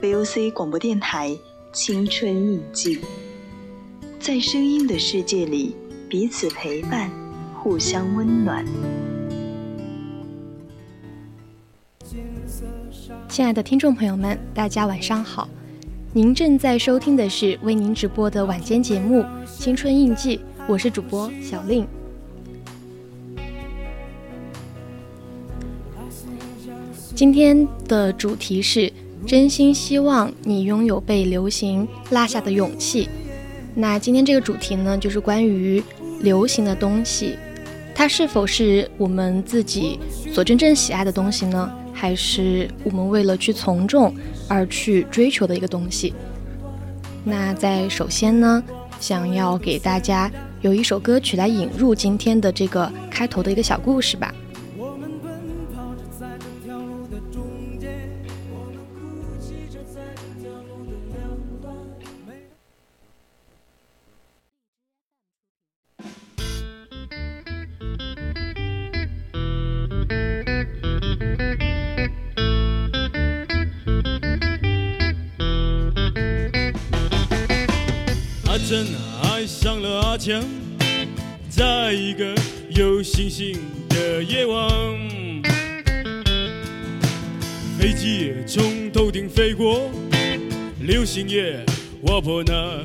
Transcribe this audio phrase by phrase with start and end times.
[0.00, 1.30] VOC 广播电台
[1.72, 2.96] 《青春印记》，
[4.20, 5.74] 在声音的世界里
[6.08, 7.10] 彼此陪伴，
[7.56, 8.64] 互相温暖。
[13.28, 15.48] 亲爱的听众朋友们，大家晚上好！
[16.12, 20.36] 您正在收听的是为您直播的晚间节目《青春印记》，
[20.68, 21.84] 我是主播小令。
[27.16, 28.92] 今天的主题是。
[29.26, 33.08] 真心希望你拥有被流行落下的勇气。
[33.74, 35.82] 那今天这个主题呢，就是关于
[36.20, 37.36] 流行的东西，
[37.94, 39.98] 它是否是我们自己
[40.32, 41.70] 所真正喜爱的东西呢？
[41.92, 44.14] 还是我们为了去从众
[44.48, 46.14] 而去追求的一个东西？
[47.24, 48.62] 那在首先呢，
[49.00, 54.32] 想要给大家有一首歌曲来引入今天的这个开头的一个小故事吧。
[91.20, 91.66] 今夜
[92.06, 92.80] 划破那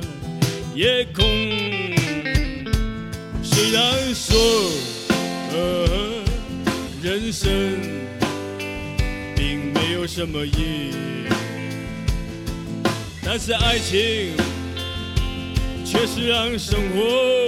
[0.74, 1.24] 夜空。
[3.44, 4.36] 虽然说
[7.00, 7.48] 人生
[9.36, 11.28] 并没有什么意义，
[13.24, 14.32] 但是爱情。
[15.84, 17.46] 却是让生活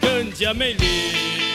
[0.00, 1.53] 更加美丽。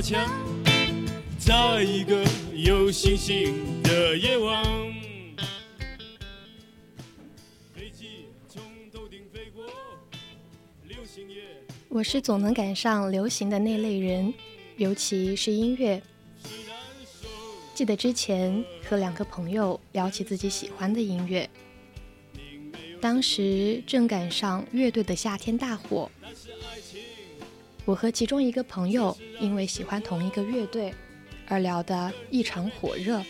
[0.00, 4.64] 在一个有星星的夜晚。
[11.88, 14.32] 我是总能赶上流行的那类人，
[14.76, 16.00] 尤其是音乐。
[17.74, 21.50] 记得之前和两个朋友聊起自己喜欢的音乐，
[23.00, 26.08] 当时正赶上乐队的夏天大火。
[27.88, 30.92] 我和其中一个朋友因为喜欢同一个乐队
[31.46, 33.24] 而聊得异常火热，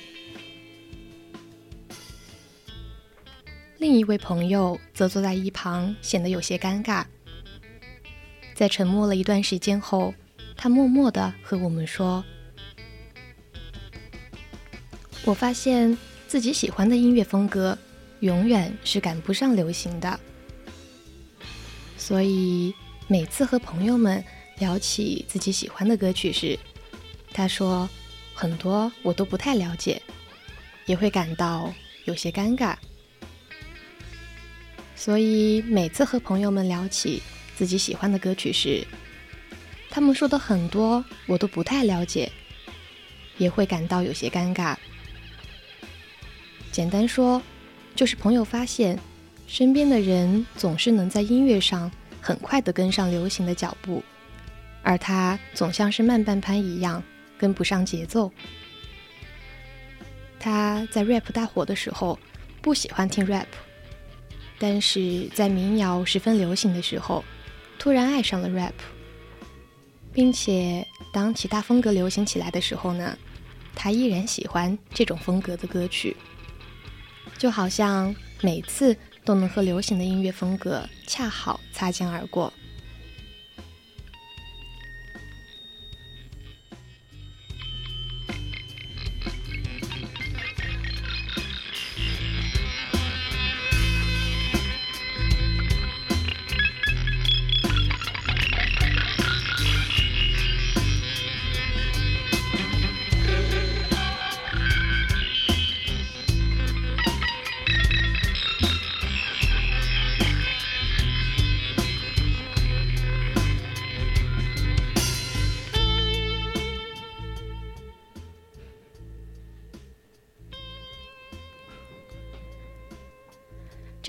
[3.76, 7.04] 另一位朋友则坐在一旁，显得有些尴尬。
[8.52, 10.12] 在沉默了一段时间后，
[10.56, 12.24] 他默默地和我们说
[15.24, 15.96] ：“我发现
[16.26, 17.78] 自己喜欢的音乐风格
[18.18, 20.18] 永远是赶不上流行的，
[21.96, 22.74] 所以
[23.06, 24.24] 每次和朋友们。”
[24.58, 26.58] 聊起自己喜欢的歌曲时，
[27.32, 27.88] 他说
[28.34, 30.02] 很多我都不太了解，
[30.86, 31.72] 也会感到
[32.04, 32.74] 有些尴尬。
[34.96, 37.22] 所以每次和朋友们聊起
[37.56, 38.84] 自己喜欢的歌曲时，
[39.88, 42.30] 他们说的很多我都不太了解，
[43.36, 44.76] 也会感到有些尴尬。
[46.72, 47.40] 简单说，
[47.94, 48.98] 就是朋友发现
[49.46, 51.90] 身边的人总是能在音乐上
[52.20, 54.02] 很快的跟上流行的脚步。
[54.88, 57.02] 而他总像是慢半拍一样
[57.36, 58.32] 跟不上节奏。
[60.40, 62.18] 他在 rap 大火的时候
[62.62, 63.44] 不喜欢听 rap，
[64.58, 67.22] 但是在民谣十分流行的时候，
[67.78, 68.72] 突然爱上了 rap，
[70.10, 73.14] 并且当其他风格流行起来的时候呢，
[73.74, 76.16] 他依然喜欢这种风格的歌曲。
[77.36, 82.50] 就好像每次都能和流行的音乐风格恰好擦肩而过。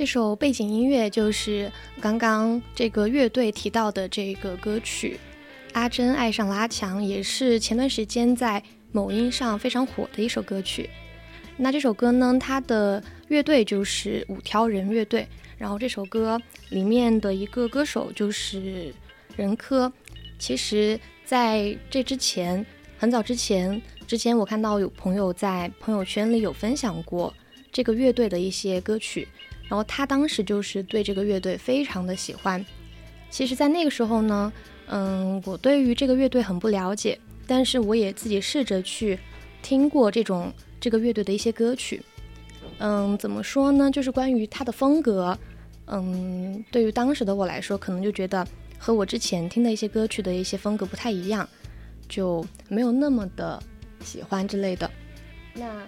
[0.10, 1.72] 首背景音乐就是
[2.02, 5.20] 刚刚这个乐队提到的这个歌曲
[5.74, 10.90] 《阿珍爱上了阿强》，也是前段时间在某音上非常火的一首歌曲。
[11.58, 15.28] 那这首歌呢，它的乐队就是五条人乐队，
[15.60, 18.92] 然后这首歌里面的一个歌手就是
[19.36, 19.94] 任科。
[20.40, 22.66] 其实在这之前，
[22.98, 27.32] 很早之前，之前我看到有朋友在朋友圈里有分享过
[27.72, 29.28] 这个乐队的一些歌曲。
[29.70, 32.66] 然后他当时就是对这个乐队非常的喜欢。
[33.30, 34.52] 其实，在那个时候呢，
[34.88, 39.20] 嗯，我对于这个乐队很不了解，但是我也自己试着去
[39.62, 42.02] 听过这种这个乐队的一些歌曲。
[42.80, 43.92] 嗯，怎么说呢？
[43.92, 45.38] 就是关于他的风格，
[45.86, 48.44] 嗯，对于当时的我来说，可能就觉得
[48.80, 51.48] 和我之前听的一些歌曲的一些风格不太一样，
[52.08, 53.62] 就没有那么的
[54.04, 54.90] 喜欢之类的。
[55.54, 55.88] 那，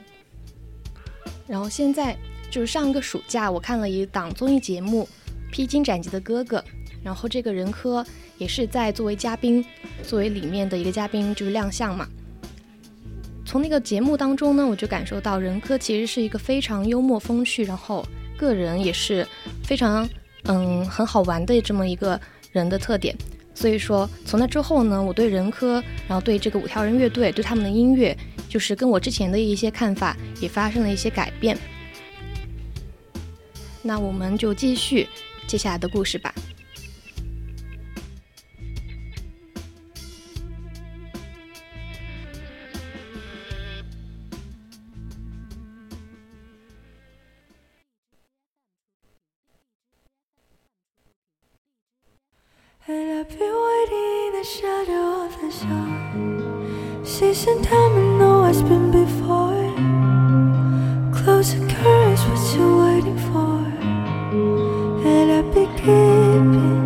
[1.47, 2.15] 然后现在。
[2.51, 5.07] 就是上个暑假，我看了一档综艺节目
[5.51, 6.57] 《披荆斩棘的哥哥》，
[7.01, 8.05] 然后这个任科
[8.37, 9.65] 也是在作为嘉宾，
[10.03, 12.05] 作为里面的一个嘉宾就是亮相嘛。
[13.45, 18.05] 从那个节目当中呢，我就感受到任科其实是一个非常幽默风趣，然后
[18.37, 19.25] 个人也是
[19.63, 20.07] 非常
[20.43, 22.19] 嗯很好玩的这么一个
[22.51, 23.15] 人的特点。
[23.53, 28.17] 所以说从那之后呢，我对任科，然后对这个五条人乐队，对他们的音乐，
[28.49, 31.57] 就是跟我之前的一些看法也发生了一些改变。
[33.83, 35.07] 那我们就继续
[35.47, 36.33] 接下来的故事吧。
[65.03, 66.80] 当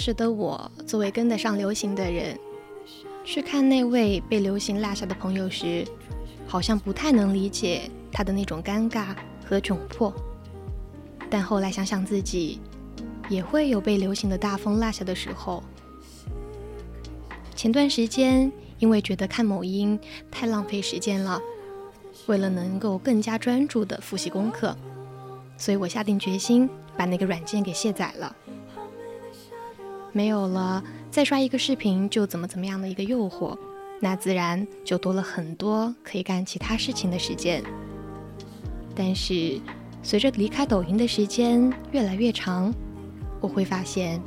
[0.00, 2.38] 时的我，作为跟得上流行的人，
[3.22, 5.86] 去看那位被流行落下的朋友时，
[6.46, 9.14] 好像不太能理解他的那种尴尬
[9.44, 10.10] 和窘迫。
[11.28, 12.58] 但后来想想自己，
[13.28, 15.62] 也会有被流行的大风落下的时候。
[17.54, 21.38] 前段时间，因为觉得看某音太浪费时间了，
[22.26, 24.74] 为了能够更加专注的复习功课，
[25.58, 28.34] 所以我下定决心把那个软件给卸载了。
[30.12, 33.56] 没有了再刷一个视频就怎么怎么样的一个诱惑，
[34.00, 37.62] 那自然就多了很多可以干其他事情的时间。
[38.94, 39.60] 但是
[40.02, 42.72] 随着离开抖音的时间越来越长，
[43.40, 44.20] 我会发现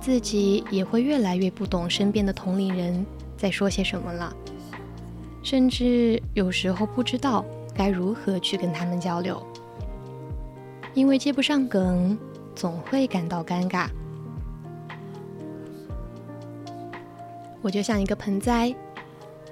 [0.00, 3.04] 自己也会越来越不懂身边的同龄人
[3.36, 4.34] 在说些什么了，
[5.42, 9.40] 甚至有时候不知道该如何去跟他们交流，
[10.94, 12.18] 因为接不上梗，
[12.54, 13.88] 总会感到尴尬。
[17.60, 18.74] 我就像一个盆栽，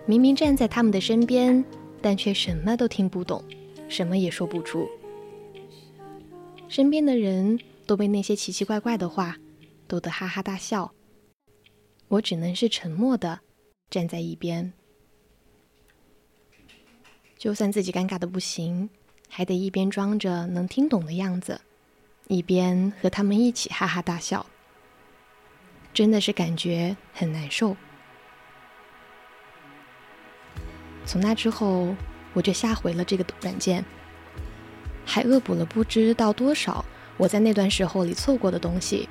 [0.07, 1.65] 明明站在他们的身边，
[2.01, 3.43] 但却什么都听不懂，
[3.89, 4.89] 什么也说不出。
[6.69, 9.37] 身边的人都被那些奇奇怪怪的话
[9.87, 10.93] 逗得哈哈大笑，
[12.09, 13.41] 我只能是沉默的
[13.91, 14.73] 站在一边。
[17.39, 18.89] 就算自己尴尬的不行，
[19.29, 21.61] 还得一边装着能听懂的样子，
[22.29, 24.47] 一边和他们一起哈哈大笑，
[25.93, 27.77] 真的是感觉很难受。
[31.07, 31.95] 从那之后，
[32.35, 33.85] 我就下回了这个软件，
[35.05, 36.85] 还恶补了不知道多少
[37.17, 39.09] 我在那段时候里错过的东西。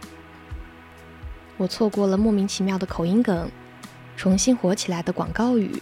[1.57, 3.49] 我错过了莫名其妙的口音梗，
[4.17, 5.81] 重新火起来的广告语，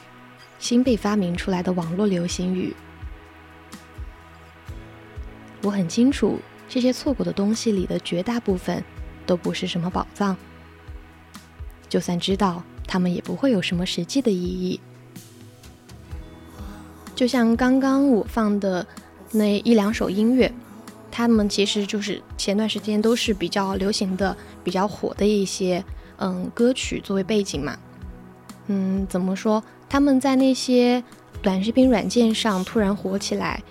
[0.60, 2.76] 新被发明出来的网络流行语。
[5.64, 6.40] 我很清楚，
[6.70, 8.84] 这些错过的东西里的绝大部分
[9.26, 10.38] 都不是什么宝藏。
[11.90, 14.80] 就算知道，他们也不会有什么实际的意义。
[17.16, 18.86] 就像刚刚我放的
[19.32, 20.52] 那一两首音乐，
[21.12, 25.84] 他们其实就是前段时间都是比较流行的、比较火的一些
[26.18, 27.78] 嗯歌曲作为背景嘛。
[28.68, 29.64] 嗯，怎么说？
[29.90, 31.04] 他们在那些
[31.42, 33.62] 短视频软件上突然火起来，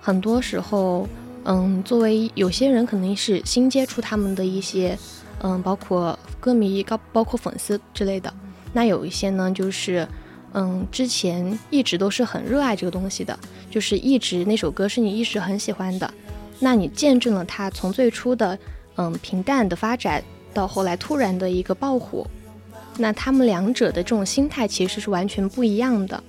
[0.00, 1.08] 很多时候。
[1.44, 4.96] 嗯，作为有些人可能是新接触他们的一些，
[5.40, 8.32] 嗯，包括歌迷、高包括粉丝之类的。
[8.72, 10.06] 那有一些呢，就是
[10.54, 13.38] 嗯，之前一直都是很热爱这个东西的，
[13.70, 16.12] 就是一直那首歌是你一直很喜欢的。
[16.60, 18.58] 那你见证了它从最初的
[18.96, 20.22] 嗯平淡的发展，
[20.54, 22.26] 到后来突然的一个爆火。
[22.98, 26.22] 那他们两者的这种心态其实是完全不一样的。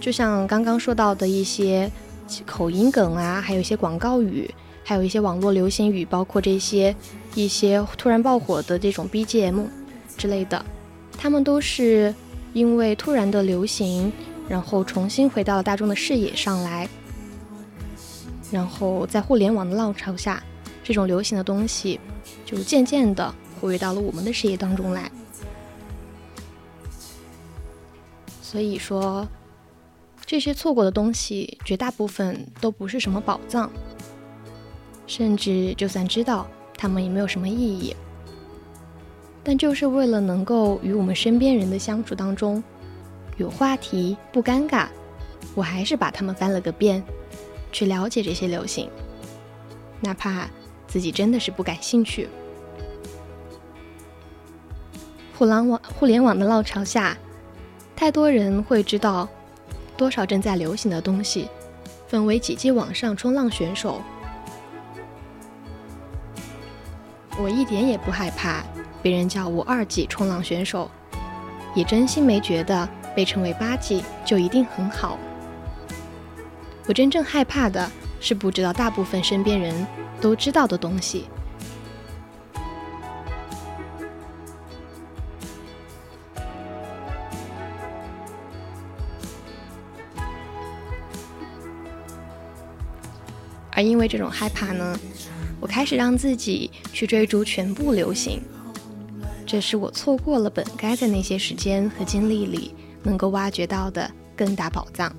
[0.00, 1.90] 就像刚刚说到的一些。
[2.44, 6.92] 口音梗啊，还有一些广告语，还有一些网络流行语，包括这些
[7.36, 9.64] 一些突然爆火的这种 BGM
[10.16, 10.66] 之类的，
[11.18, 12.14] 他们都是
[12.52, 14.12] 因为突然的流行，
[14.48, 16.88] 然后重新回到了大众的视野上来，
[18.50, 20.42] 然后在互联网的浪潮下，
[20.84, 21.98] 这种流行的东西
[22.44, 25.10] 就渐渐的活跃到了我们的视野当中来。
[28.42, 29.26] 所以说。
[30.28, 33.70] 这些错过的东西，绝大部分都不是什么宝藏，
[35.06, 37.94] 甚至就算知道，他们也没有什么意义。
[39.48, 42.60] 但就是为了能够与我们身边人的相处当中
[43.36, 44.88] 有话题不尴尬，
[45.54, 47.00] 我还是把它们翻了个遍，
[47.70, 48.90] 去了解这些流行，
[50.00, 50.48] 哪怕
[50.88, 52.28] 自己真的是不感兴趣。
[55.38, 57.16] 互联网互联网的浪潮下，
[57.94, 59.28] 太多人会知道。
[59.96, 61.48] 多少正在流行的东西，
[62.08, 64.02] 分为几级网上冲浪选手。
[67.38, 68.64] 我一点也不害怕
[69.06, 70.90] 别人叫我二级冲浪选手，
[71.76, 75.16] 也真心没觉得被称为八级就一定很好。
[76.88, 79.86] 我真正害怕的是不知道大部分身边人
[80.20, 81.28] 都知道的东西。
[93.70, 94.98] 而因为这种害怕呢，
[95.60, 98.42] 我开始让自己去追逐全部流行，
[99.46, 105.14] 这是我错过了本该在那些时间和精力里能够挖掘到的更大宝藏。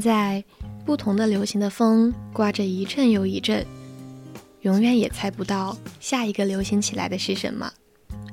[0.00, 0.42] 在，
[0.84, 3.66] 不同的流行的风刮着一阵又一阵，
[4.62, 7.72] 永远也猜不到下一个流行起来的是什么，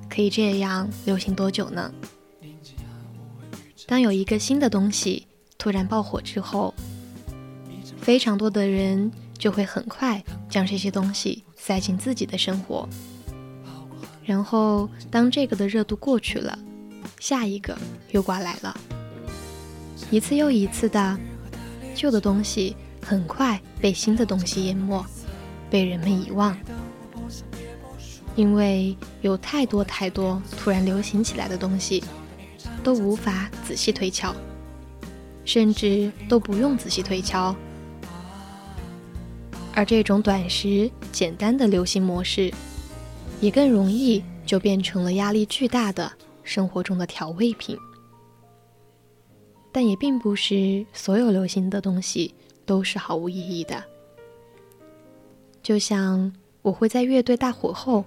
[0.10, 1.92] 可以这样流行多久呢？
[3.86, 6.74] 当有一个新的东西突然爆火之后，
[8.02, 12.88] 非常多的人就会很快将这些东西塞进自己的生活，
[14.26, 16.58] 然后当这个的热度过去了，
[17.20, 17.78] 下一个
[18.12, 18.78] 又刮来了，
[20.12, 21.18] 一次又一次的。
[21.98, 25.04] 旧的东西很快被新的东西淹没，
[25.68, 26.56] 被人们遗忘，
[28.36, 32.04] 因为有太多太多突然流行起来的东西，
[32.84, 34.36] 都无法仔细推敲，
[35.44, 37.56] 甚至都不用仔细推敲。
[39.74, 42.54] 而这种短时简单的流行模式，
[43.42, 46.12] 也更容易就变成了压力巨大的
[46.44, 47.78] 生活中的调味品。
[49.78, 52.34] 但也并不是所有流行的东西
[52.66, 53.84] 都是毫无意义的。
[55.62, 58.04] 就像我会在乐队大火后，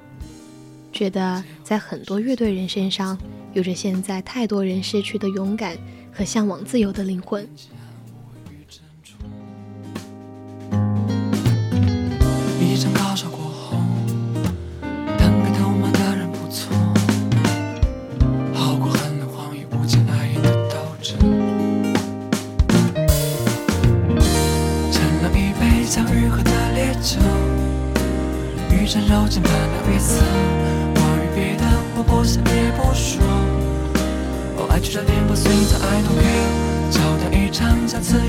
[0.92, 3.16] 觉得在很多乐队人身上
[3.52, 5.78] 有着现在太多人失去的勇敢
[6.12, 7.48] 和向往自由的灵魂。
[28.90, 30.20] 成肉酱般的月色。
[30.96, 31.64] 我与别的，
[31.96, 33.22] 我不想也不说。
[34.56, 36.90] 我爱就这点破碎，才爱 don't care。
[36.90, 38.20] 交谈一场，下次。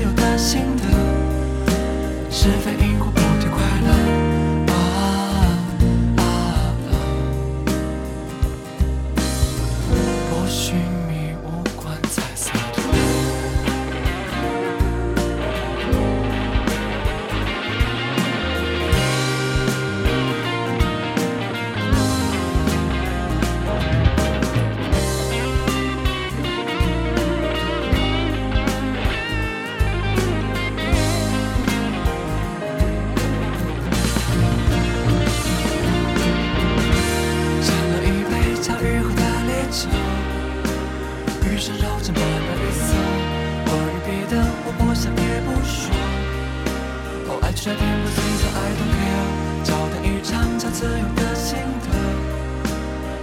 [50.82, 51.92] 自由的心头，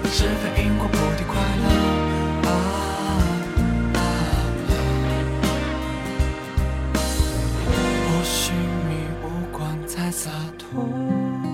[0.10, 1.66] 是非因果不敌快乐。
[8.06, 8.54] 或许
[8.88, 8.92] 你
[9.22, 11.49] 无关猜洒脱。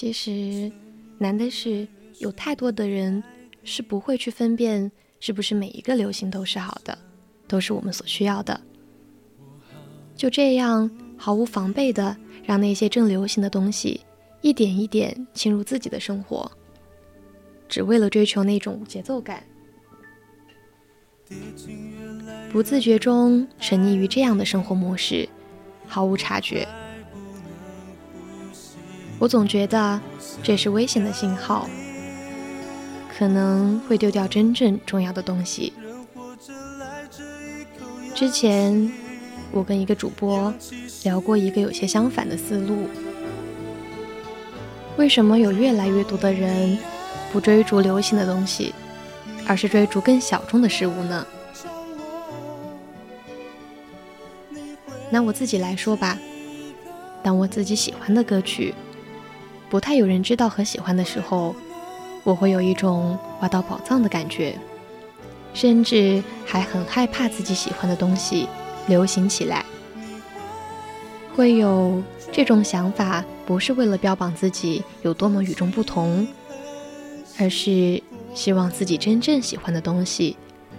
[0.00, 0.72] 其实，
[1.18, 1.86] 难的是
[2.20, 3.22] 有太多的人
[3.64, 6.96] 是不会去分辨是不是每一个流行都是好的，
[7.46, 8.58] 都是我们所需要的。
[10.16, 14.00] 就这样毫无防备的让那些正流行的东西
[14.40, 16.50] 一点一点侵入自己的生活，
[17.68, 19.44] 只为了追求那种节奏感，
[22.50, 25.28] 不自觉中沉溺于这样的生活模式，
[25.86, 26.66] 毫无察觉。
[29.20, 30.00] 我总觉得
[30.42, 31.68] 这是危险的信号，
[33.14, 35.74] 可能会丢掉真正重要的东西。
[38.14, 38.90] 之前
[39.52, 40.52] 我跟一个主播
[41.04, 42.88] 聊过一个有些相反的思路：
[44.96, 46.78] 为什么有越来越多的人
[47.30, 48.74] 不追逐流行的东西，
[49.46, 51.26] 而是追逐更小众的事物呢？
[55.10, 56.18] 拿我自己来说吧，
[57.22, 58.74] 当我自己喜欢的歌曲。
[59.70, 61.54] 不太有人知道和喜欢的时候，
[62.24, 64.58] 我会有一种挖到宝藏的感觉，
[65.54, 68.48] 甚至还很害怕自己喜欢的东西
[68.88, 69.64] 流行起来。
[71.36, 72.02] 会有
[72.32, 76.26] 这种想法，不是为了标榜自己有多么与众不同，
[77.38, 78.02] 而是
[78.34, 80.36] 希望自己真正喜欢的东西，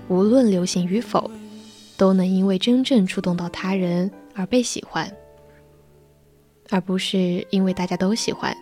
[0.09, 1.31] 无论流行与否，
[1.95, 5.09] 都能因为真正触动到他人而被喜欢，
[6.69, 8.55] 而不是因为大家都喜欢，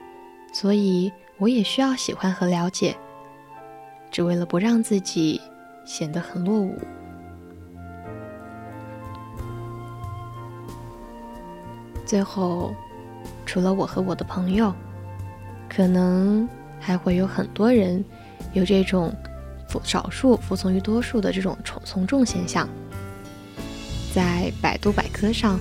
[0.52, 2.96] 所以我也需要喜欢和了解，
[4.12, 5.40] 只为了不让自己
[5.86, 6.78] 显得很落伍。
[12.06, 12.74] 最后，
[13.46, 14.74] 除了我和我的朋友，
[15.70, 18.04] 可能还会有很多人
[18.54, 19.14] 有这种
[19.68, 22.68] 服少数服从于多数的这种从从众现象。
[24.12, 25.60] 在百度百科上，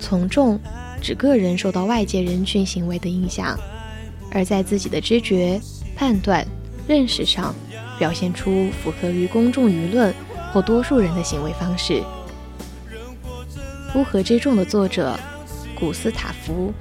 [0.00, 0.58] 从众
[1.00, 3.56] 指个人受到外界人群行为的影响，
[4.32, 5.60] 而在自己的知觉、
[5.94, 6.46] 判断、
[6.88, 7.54] 认识上
[7.98, 10.14] 表现出符合于公众舆论
[10.52, 12.02] 或多数人的行为方式。
[13.94, 15.18] 乌合之众的作者。
[15.74, 16.72] 古斯塔夫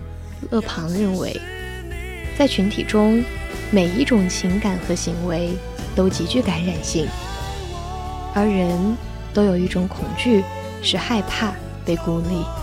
[0.51, 1.41] ·勒庞认为，
[2.37, 3.23] 在群体中，
[3.71, 5.53] 每一种情感和行为
[5.95, 7.07] 都极具感染性，
[8.35, 8.77] 而人
[9.33, 10.43] 都有一种恐惧，
[10.83, 11.51] 是害怕
[11.83, 12.60] 被孤立。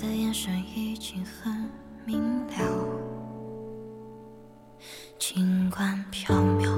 [0.00, 1.68] 的眼神已经很
[2.06, 2.54] 明了，
[5.18, 6.70] 尽管飘渺。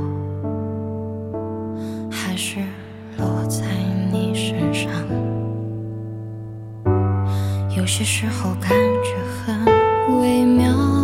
[2.11, 2.59] 还是
[3.17, 3.65] 落在
[4.11, 4.91] 你身上。
[7.77, 8.71] 有些时候感
[9.05, 11.02] 觉很微妙。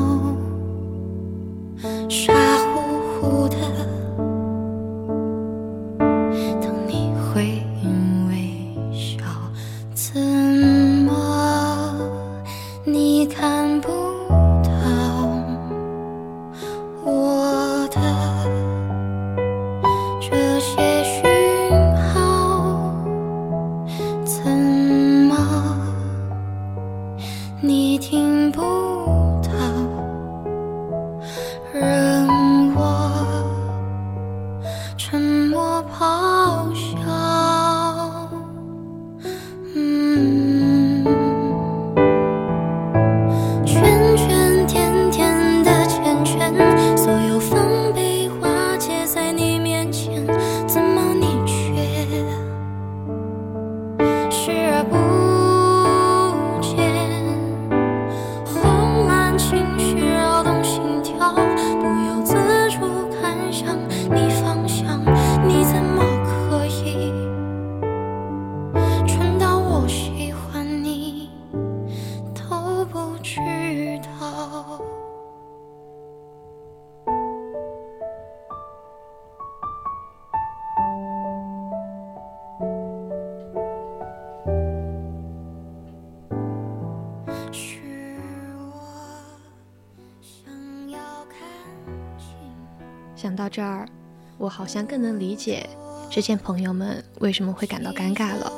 [94.69, 95.69] 像更能理解
[96.11, 98.53] 这些朋友们为什么会感到尴尬了，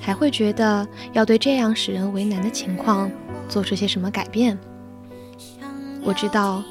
[0.00, 3.10] 还会觉得要对这样使人为难的情况
[3.48, 4.58] 做出些什么改变。
[6.02, 6.62] 我知道，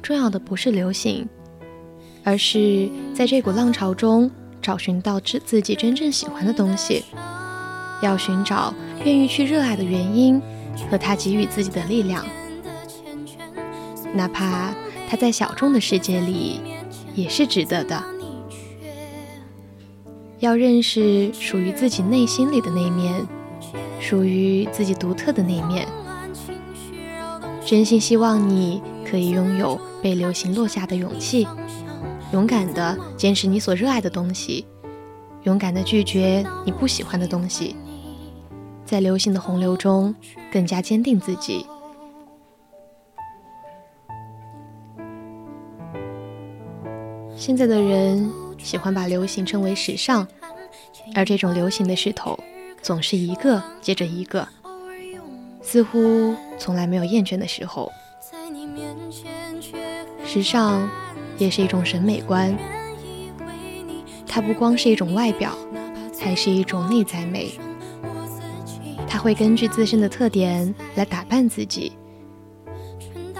[0.00, 1.28] 重要的不是流行，
[2.24, 7.04] 而是在这股浪潮中找寻到自自己真正喜欢的东西，
[8.00, 8.72] 要寻找
[9.04, 10.40] 愿意去热爱的原因
[10.90, 12.24] 和他给予自己的力量，
[14.14, 14.74] 哪怕
[15.08, 16.60] 他在小众的世界里
[17.14, 18.02] 也是值得的。
[20.38, 23.24] 要认识属于自己内心里的那一面，
[24.00, 25.86] 属于自己独特的那一面。
[27.64, 31.46] 真心希望你可以拥有被流行落下的勇气，
[32.32, 34.66] 勇敢的坚持你所热爱的东西，
[35.44, 37.76] 勇敢的拒绝你不喜欢的东西，
[38.84, 40.12] 在流行的洪流中
[40.52, 41.64] 更加坚定自己。
[47.44, 48.30] 现在的人。
[48.58, 50.24] 喜欢把流行称为时尚，
[51.16, 52.38] 而这种流行的势头
[52.80, 54.46] 总是一个接着一个，
[55.60, 57.90] 似乎从来没有厌倦的时候。
[60.24, 60.88] 时尚
[61.38, 62.56] 也是一种审美观，
[64.28, 65.58] 它不光是一种外表，
[66.20, 67.58] 还是一种内在美。
[69.08, 71.90] 它会根据自身的特点来打扮自己，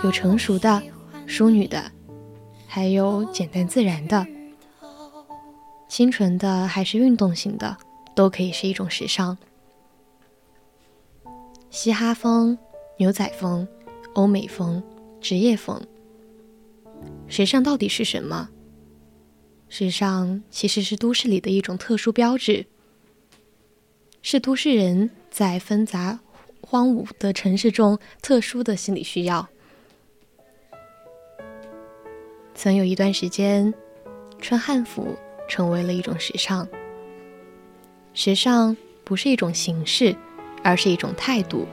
[0.03, 0.83] 有成熟的、
[1.29, 1.81] 淑女的，
[2.75, 4.27] 还有简单自然的。
[5.87, 7.77] 清纯的还是运动型的，
[8.15, 9.37] 都可以是一种时尚。
[11.69, 12.57] 嘻哈风、
[12.97, 13.69] 牛仔风、
[14.15, 14.83] 欧美风、
[15.21, 15.83] 职业风，
[17.29, 18.49] 时尚到底是什么？
[19.69, 22.65] 时尚其实是都市里的一种特殊标志，
[24.23, 26.21] 是都市人在纷杂
[26.63, 29.47] 荒芜的城市中特殊的心理需要。
[32.55, 33.73] 曾有一段时间，
[34.41, 35.17] 穿汉服。
[35.49, 36.67] 成为了一种时尚。
[38.15, 40.17] 时尚不是一种形式，
[40.63, 41.67] 而是一种态度。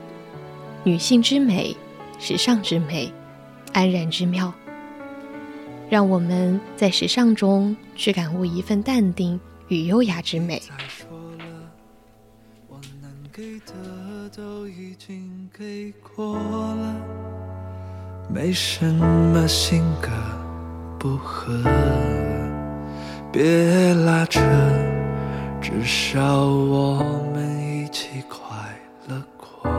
[0.84, 1.74] 女性之美，
[2.18, 3.10] 时尚之美，
[3.72, 4.52] 安然之妙。
[5.88, 10.60] 让我们在时尚中去感悟一份淡定与优雅之美。
[18.28, 20.10] 没什么性格
[21.00, 21.54] 不合。
[23.32, 24.38] 别拉扯，
[25.58, 28.38] 至少我们一起快
[29.08, 29.70] 乐过。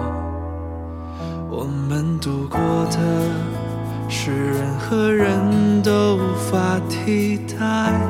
[1.47, 2.57] 我们度过
[2.88, 2.97] 的
[4.10, 7.55] 是任何人都无法替代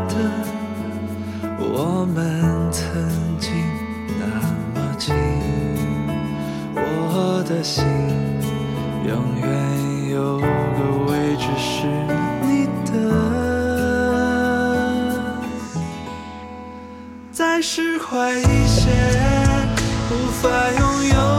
[0.07, 0.15] 的。
[1.59, 2.89] 我们曾
[3.37, 3.51] 经
[4.17, 4.25] 那
[4.73, 5.13] 么近，
[6.75, 7.83] 我的心
[9.05, 10.45] 永远有个
[11.11, 11.85] 位置是
[17.61, 18.89] 释怀一些，
[20.09, 21.30] 无法拥有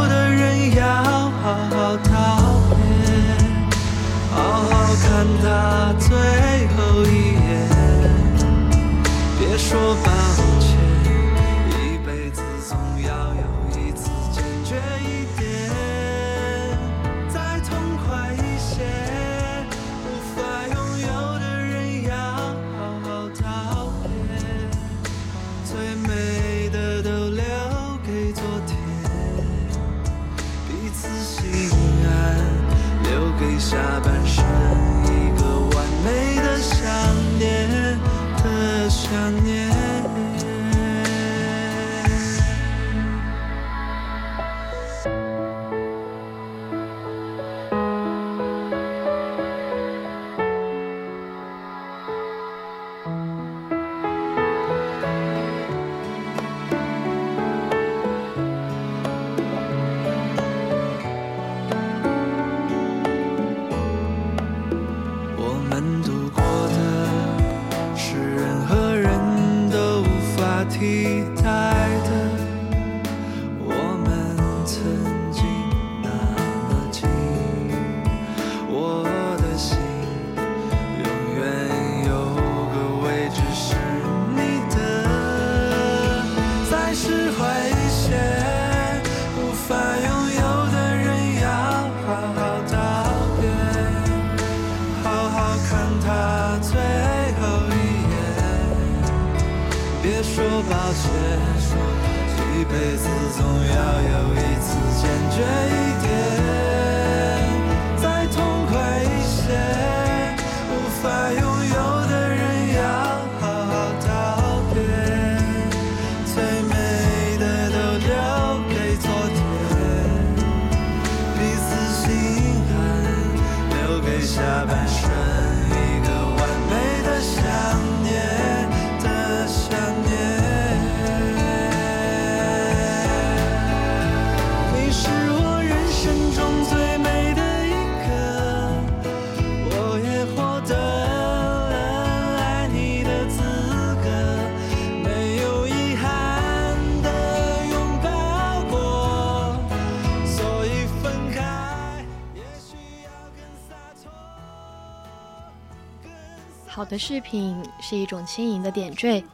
[156.92, 159.24] 的饰品是一种轻盈的点缀，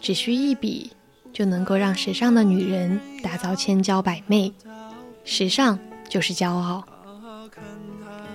[0.00, 0.92] 只需一笔
[1.32, 4.52] 就能够让时尚的女人打造千娇百媚。
[5.24, 5.76] 时尚
[6.08, 6.84] 就是骄傲，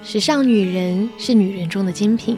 [0.03, 2.37] 时尚女人是女人中的精品，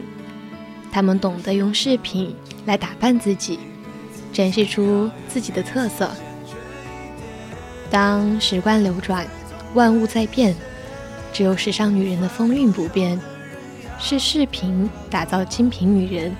[0.92, 2.32] 她们懂得用饰品
[2.66, 3.58] 来打扮自己，
[4.32, 6.08] 展示出自己的特色。
[7.90, 9.26] 当时光流转，
[9.74, 10.54] 万物在变，
[11.32, 13.20] 只有时尚女人的风韵不变。
[13.98, 16.34] 是饰品打造精品女人，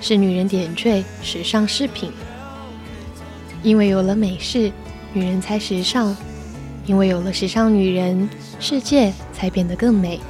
[0.00, 2.12] 是女人点缀时尚饰品。
[3.62, 4.70] 因为有了美饰，
[5.12, 6.14] 女人才时尚；
[6.86, 8.28] 因为有了时尚女人，
[8.60, 10.20] 世界才变得更美。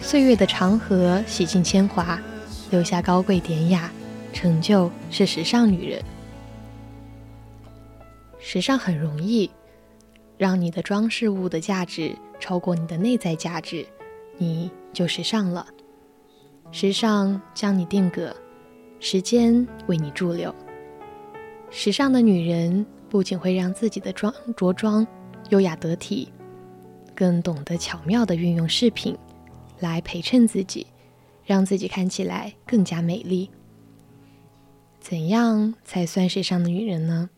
[0.00, 2.20] 岁月的长河洗尽铅华，
[2.70, 3.90] 留下高贵典雅，
[4.32, 6.02] 成就是时尚女人。
[8.38, 9.50] 时尚很容易，
[10.36, 13.84] 让你的装饰物的价值超过你的内在价值，
[14.38, 14.70] 你。
[14.90, 15.64] 就时尚了，
[16.72, 18.34] 时尚将你定格，
[18.98, 20.52] 时间为你驻留。
[21.70, 25.06] 时尚的女人不仅会让自己的装着装
[25.50, 26.32] 优雅得体，
[27.14, 29.16] 更懂得巧妙地运用饰品
[29.78, 30.84] 来陪衬自己，
[31.44, 33.48] 让自己看起来更加美丽。
[34.98, 37.30] 怎样才算时尚的女人呢？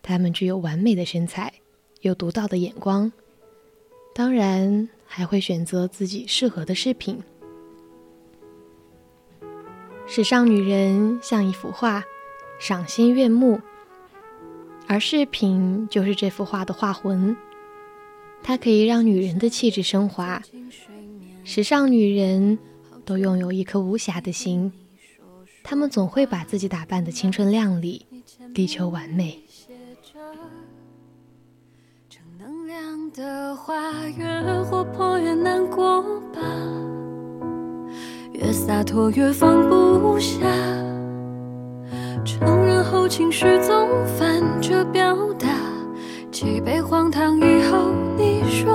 [0.00, 1.52] 她们具有完美的身材，
[2.00, 3.12] 有独到的眼光，
[4.14, 4.88] 当然。
[5.14, 7.22] 还会选择自己适合的饰品。
[10.06, 12.02] 时尚女人像一幅画，
[12.58, 13.60] 赏心悦目，
[14.86, 17.36] 而饰品就是这幅画的画魂。
[18.42, 20.42] 它可以让女人的气质升华。
[21.44, 22.58] 时尚女人
[23.04, 24.72] 都拥有一颗无瑕的心，
[25.62, 28.06] 她们总会把自己打扮的青春靓丽，
[28.54, 29.42] 力求完美。
[33.14, 33.74] 的话
[34.16, 34.24] 越
[34.64, 36.40] 活泼越难过吧，
[38.32, 40.38] 越洒脱越放不下。
[42.24, 45.46] 承认后情绪总反着表达，
[46.30, 48.74] 几杯荒唐以后你说，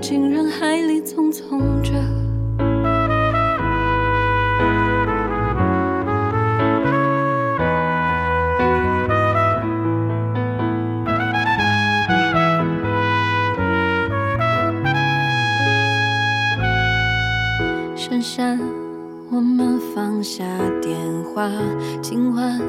[0.00, 1.92] 竟人海里匆匆着。
[19.32, 20.44] 我们放下
[20.82, 21.50] 电话
[22.02, 22.60] 今晚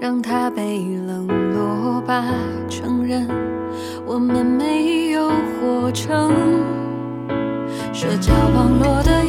[0.00, 2.24] 让它被冷落吧，
[2.68, 3.28] 承认
[4.06, 4.99] 我们没
[5.92, 6.30] 程
[7.92, 9.19] 社交网络的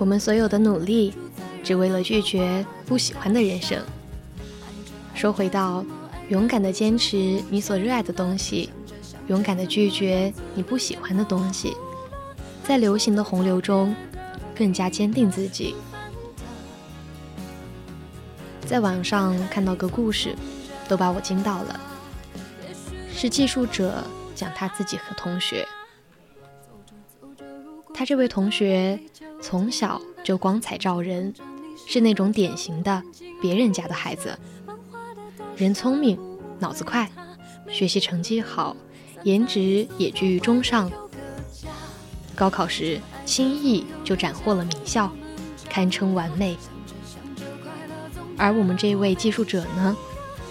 [0.00, 1.12] 我们所有的努力，
[1.62, 3.78] 只为了拒绝不喜欢的人生。
[5.14, 5.84] 说回到，
[6.30, 8.70] 勇敢的坚持你所热爱的东西，
[9.26, 11.76] 勇敢的拒绝你不喜欢的东西，
[12.64, 13.94] 在流行的洪流中，
[14.56, 15.74] 更加坚定自己。
[18.64, 20.34] 在网上看到个故事，
[20.88, 21.78] 都把我惊到了。
[23.12, 24.02] 是技术者
[24.34, 25.68] 讲他自己和同学，
[27.94, 28.98] 他这位同学。
[29.42, 31.32] 从小就光彩照人，
[31.86, 33.02] 是那种典型的
[33.40, 34.38] 别人家的孩子。
[35.56, 36.20] 人聪明，
[36.58, 37.10] 脑子快，
[37.70, 38.76] 学习成绩好，
[39.24, 40.92] 颜值也居于中上。
[42.34, 45.10] 高考时轻易就斩获了名校，
[45.70, 46.54] 堪称完美。
[48.36, 49.96] 而我们这位技术者呢，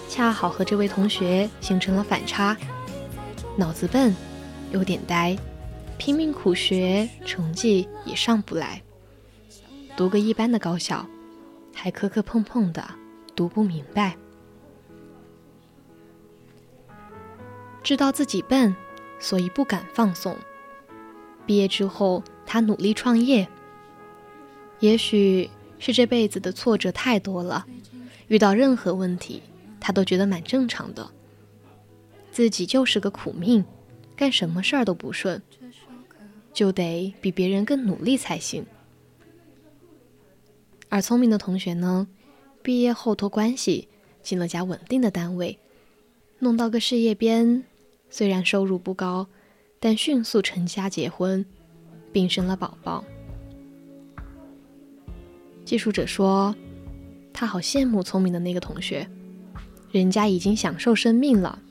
[0.08, 2.56] 恰好和这位同学形成了反差，
[3.56, 4.12] 脑子笨，
[4.72, 5.36] 有点呆。
[6.00, 8.82] 拼命苦学，成绩也上不来。
[9.98, 11.06] 读个一般的高校，
[11.74, 12.82] 还磕磕碰碰的，
[13.36, 14.16] 读不明白。
[17.82, 18.74] 知道自己笨，
[19.18, 20.34] 所以不敢放松。
[21.44, 23.46] 毕业之后，他努力创业，
[24.78, 27.66] 也许是这辈子的挫折太多了，
[28.28, 29.42] 遇到任何问题，
[29.78, 31.10] 他都觉得蛮正常的。
[32.32, 33.62] 自己就是个苦命，
[34.16, 35.42] 干什么事儿都不顺，
[36.52, 38.64] 就得比别人更努力才行。
[40.88, 42.08] 而聪明的同学呢，
[42.62, 43.88] 毕业后托关系
[44.22, 45.58] 进了家稳定的单位，
[46.40, 47.64] 弄到个事业编，
[48.10, 49.28] 虽然收入不高，
[49.78, 51.46] 但迅速成家结婚，
[52.12, 53.04] 并生了宝宝。
[55.64, 56.54] 记述者说，
[57.32, 59.08] 他好羡慕聪明的那个同学，
[59.92, 61.62] 人家已经享受生命了。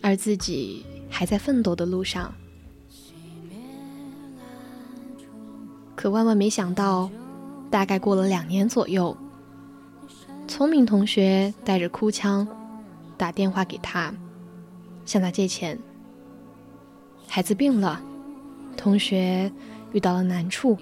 [0.00, 2.34] 而自己还在奋斗的路上，
[6.06, 7.10] 可万万没想到，
[7.68, 9.16] 大概过了两年左右，
[10.46, 12.46] 聪明同学带着哭腔
[13.16, 14.14] 打电话给他，
[15.04, 15.76] 向他借钱。
[17.26, 18.00] 孩子病了，
[18.76, 19.50] 同学
[19.92, 20.78] 遇到了难处，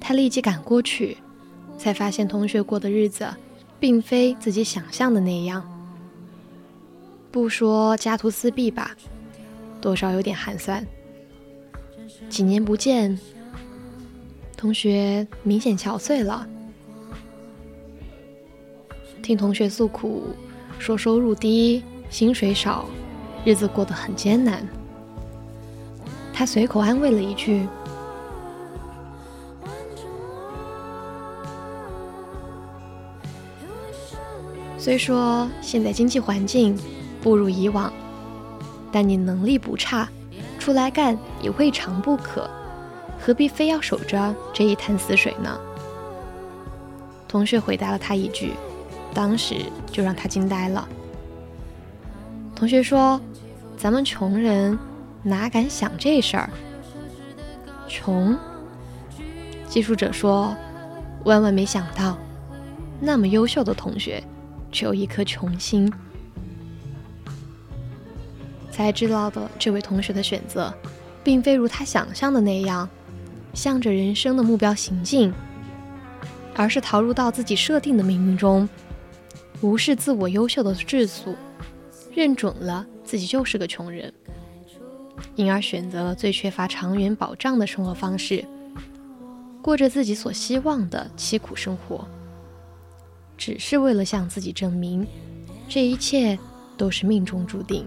[0.00, 1.16] 他立即赶过去，
[1.78, 3.28] 才发现同学过的日子，
[3.78, 5.62] 并非自己想象的那样。
[7.30, 8.96] 不说家徒四壁吧，
[9.80, 10.84] 多少有点寒酸。
[12.28, 13.18] 几年不见，
[14.56, 16.46] 同学明显憔悴了。
[19.22, 20.28] 听同学诉苦，
[20.78, 22.86] 说收入低，薪水少，
[23.44, 24.66] 日子过得很艰难。
[26.32, 27.66] 他随口安慰了一句
[34.78, 36.78] ：“虽说现在经济环境……”
[37.20, 37.92] 不如以往，
[38.92, 40.08] 但你能力不差，
[40.58, 42.50] 出来干也未尝不可，
[43.20, 45.58] 何必非要守着这一潭死水呢？
[47.26, 48.54] 同学回答了他一句，
[49.14, 49.56] 当时
[49.86, 50.88] 就让他惊呆了。
[52.54, 53.20] 同学说
[53.76, 54.78] ：“咱们穷人
[55.22, 56.50] 哪敢想这事儿？
[57.86, 58.36] 穷。”
[59.68, 60.56] 技术者说
[61.24, 62.16] ：“万万没想到，
[62.98, 64.22] 那么优秀的同学，
[64.72, 65.92] 却有一颗穷心。”
[68.84, 70.72] 才知道的这位同学的选择，
[71.24, 72.88] 并非如他想象的那样，
[73.52, 75.32] 向着人生的目标行进，
[76.54, 78.68] 而是逃入到自己设定的命运中，
[79.62, 81.34] 无视自我优秀的质素，
[82.14, 84.12] 认准了自己就是个穷人，
[85.34, 88.44] 因而选择了最缺乏长远保障的生活方式，
[89.60, 92.06] 过着自己所希望的凄苦生活，
[93.36, 95.04] 只是为了向自己证明，
[95.68, 96.38] 这一切
[96.76, 97.84] 都是命中注定。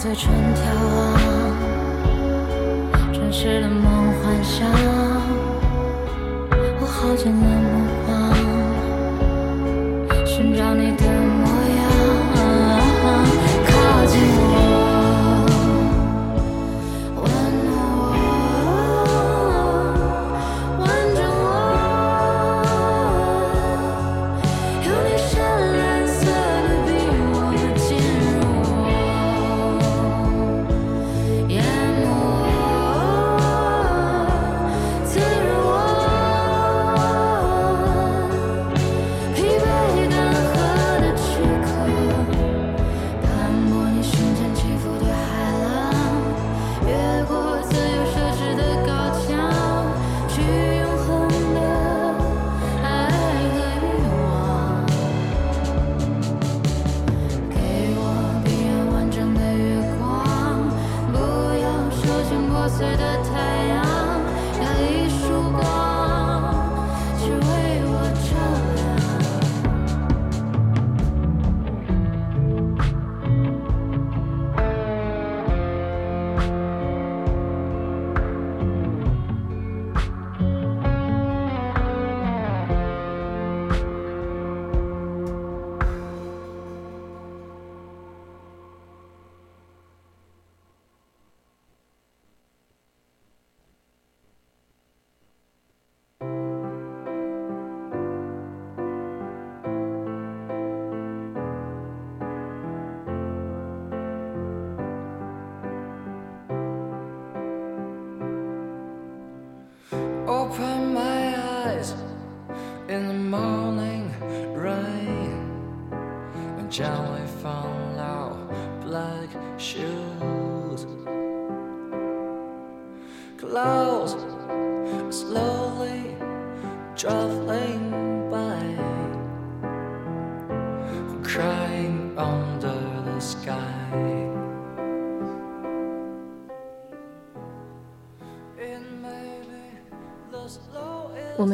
[0.00, 0.60] 嘴唇眺
[0.94, 1.18] 望，
[3.12, 4.64] 真实的梦幻想，
[6.80, 7.46] 我耗尽了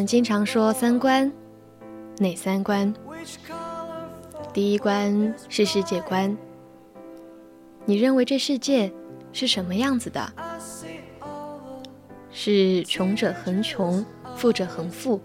[0.05, 1.33] 们经常说三观，
[2.19, 2.93] 哪三观？
[4.53, 6.37] 第一关是世界观，
[7.87, 8.93] 你认为这世界
[9.33, 10.31] 是什么样子的？
[12.31, 14.05] 是穷者恒穷，
[14.37, 15.19] 富者恒富，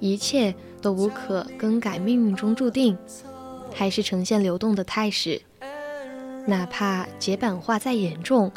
[0.00, 2.98] 一切都无可更改命运中注定，
[3.72, 5.40] 还是呈现流动的态势？
[6.44, 8.50] 哪怕解版化再严重，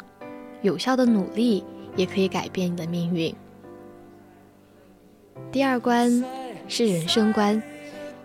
[0.60, 1.62] 有效的努力
[1.94, 3.32] 也可以改变你的命运。
[5.52, 6.24] 第二关
[6.68, 7.62] 是人生观，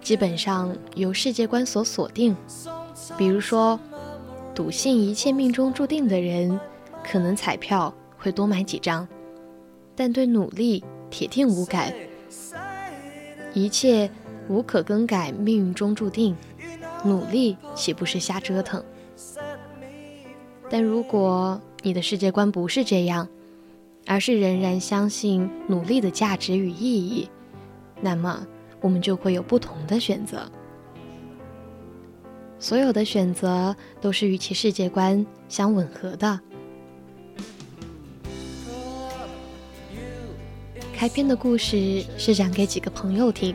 [0.01, 2.35] 基本上由世界观所锁定。
[3.17, 3.79] 比如说，
[4.53, 6.59] 笃信一切命中注定的人，
[7.03, 9.07] 可能彩票会多买几张，
[9.95, 11.93] 但对努力铁定无感。
[13.53, 14.09] 一切
[14.47, 16.35] 无可更改，命运中注定，
[17.03, 18.83] 努力岂不是瞎折腾？
[20.69, 23.27] 但如果你的世界观不是这样，
[24.05, 27.29] 而是仍然相信努力的价值与意义，
[28.01, 28.45] 那么
[28.81, 30.49] 我们就会有不同的选择。
[32.59, 36.39] 所有的选择都是与其世界观相吻合的。
[40.93, 43.53] 开篇的故事是讲给几个朋友听，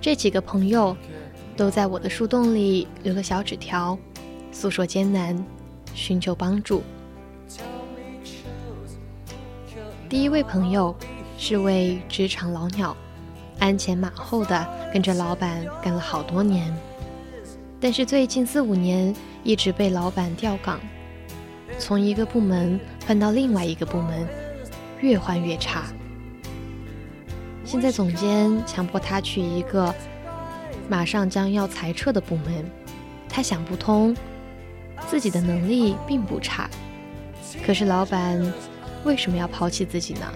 [0.00, 0.94] 这几个朋友
[1.56, 3.98] 都在我的树洞里留了小纸条，
[4.52, 5.42] 诉说艰难，
[5.94, 6.82] 寻求帮助。
[10.12, 10.94] 第一位朋友
[11.38, 12.94] 是位职场老鸟，
[13.60, 16.70] 鞍前马后的跟着老板干了好多年，
[17.80, 20.78] 但是最近四五年一直被老板调岗，
[21.78, 24.28] 从一个部门换到另外一个部门，
[25.00, 25.84] 越换越差。
[27.64, 29.94] 现在总监强迫他去一个
[30.90, 32.70] 马上将要裁撤的部门，
[33.30, 34.14] 他想不通，
[35.08, 36.68] 自己的能力并不差，
[37.64, 38.52] 可是老板
[39.04, 40.32] 为什么要抛弃自己呢？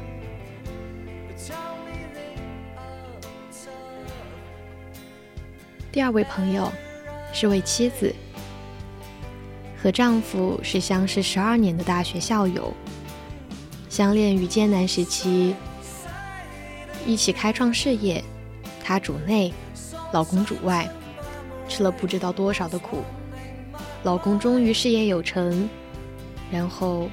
[5.93, 6.71] 第二位朋友
[7.33, 8.15] 是位妻子，
[9.81, 12.75] 和丈夫是相识十二年的大学校友，
[13.89, 15.55] 相恋于艰难时期，
[17.07, 18.23] 一起开创事业，
[18.85, 19.55] 她主内，
[20.13, 20.87] 老公主外，
[21.67, 23.03] 吃了不知道多少的苦，
[24.03, 25.67] 老公终于事业有成，
[26.51, 27.09] 然后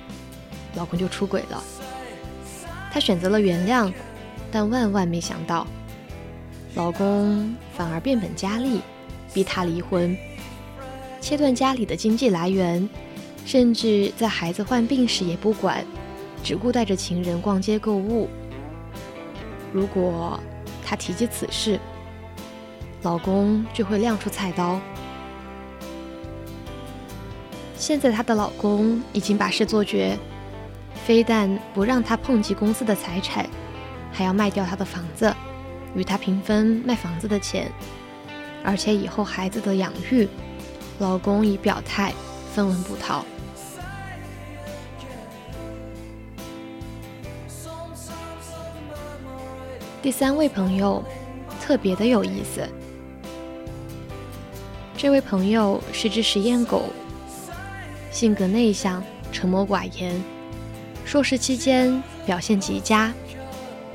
[0.76, 1.64] 老公就出轨了，
[2.92, 3.92] 她选择了原谅，
[4.52, 5.68] 但万万没想到。
[6.76, 8.82] 老公反而变本加厉，
[9.34, 10.18] 逼她离婚，
[11.22, 12.90] 切断家里的经济来源，
[13.46, 15.86] 甚至在孩子患病时也不管，
[16.44, 18.28] 只顾带着情人逛街购物。
[19.72, 20.40] 如果
[20.84, 21.80] 她提及此事，
[23.04, 24.80] 老公就会亮出菜刀。
[27.76, 30.18] 现在她的老公已经把事做绝，
[31.06, 33.46] 非但不让他碰及公司的财产，
[34.12, 35.34] 还要卖掉他的房子。
[35.96, 37.72] 与他平分卖房子的钱，
[38.64, 40.28] 而且以后孩子的养育，
[40.98, 42.12] 老公已表态
[42.52, 43.24] 分文不掏。
[50.02, 51.04] 第三位朋友
[51.62, 52.68] 特别的有意思，
[54.98, 56.86] 这位朋友是只实验狗，
[58.10, 60.20] 性格内向，沉默寡言，
[61.14, 63.14] 硕士期间表现极佳，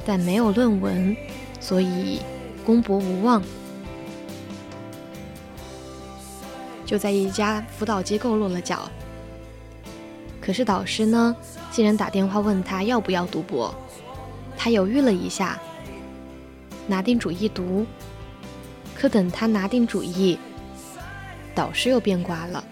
[0.07, 1.17] 但没有论文。
[1.59, 2.21] 所以
[2.65, 3.43] 公博无望，
[6.87, 8.89] 就在一家辅导机构落了脚。
[10.41, 11.35] 可是导师呢，
[11.73, 13.75] 竟然打电话问他要不要读博。
[14.57, 15.59] 他犹豫了一下，
[16.87, 17.85] 拿定主意读。
[18.95, 20.39] 可等他拿定主意，
[21.53, 22.65] 导师又变卦了。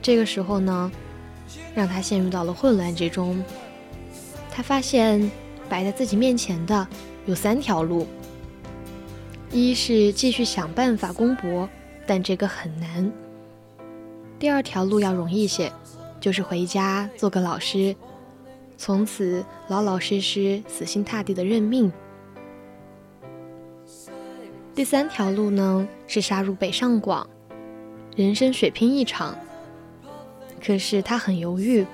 [0.00, 0.90] 这个时候呢，
[1.74, 3.42] 让他陷入到了混乱之中。
[4.50, 5.30] 他发现
[5.68, 6.86] 摆在自己面前的。
[7.26, 8.06] 有三条路，
[9.52, 11.68] 一是继续想办法攻博，
[12.06, 13.12] 但这个很难。
[14.38, 15.70] 第二条路要容易些，
[16.20, 17.94] 就是回家做个老师，
[18.78, 21.92] 从此老老实实、死心塌地的认命。
[24.74, 27.28] 第三条路呢，是杀入北上广，
[28.16, 29.36] 人生血拼一场。
[30.60, 31.86] 可是他很犹豫，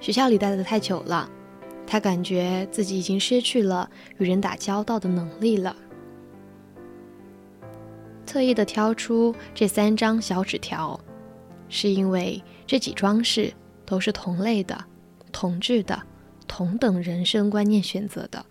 [0.00, 1.30] 学校里待得太久了。
[1.86, 5.76] 他感觉自己已经失去了与人打交道的能力了，
[8.24, 10.98] 特意的挑出这三张小纸条，
[11.68, 13.52] 是因为这几桩事
[13.84, 14.82] 都是同类的、
[15.30, 16.02] 同质的、
[16.48, 18.44] 同等人生观念选择的。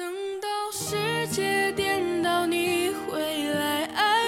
[0.00, 3.20] 等到世界颠倒你会
[3.52, 4.19] 来爱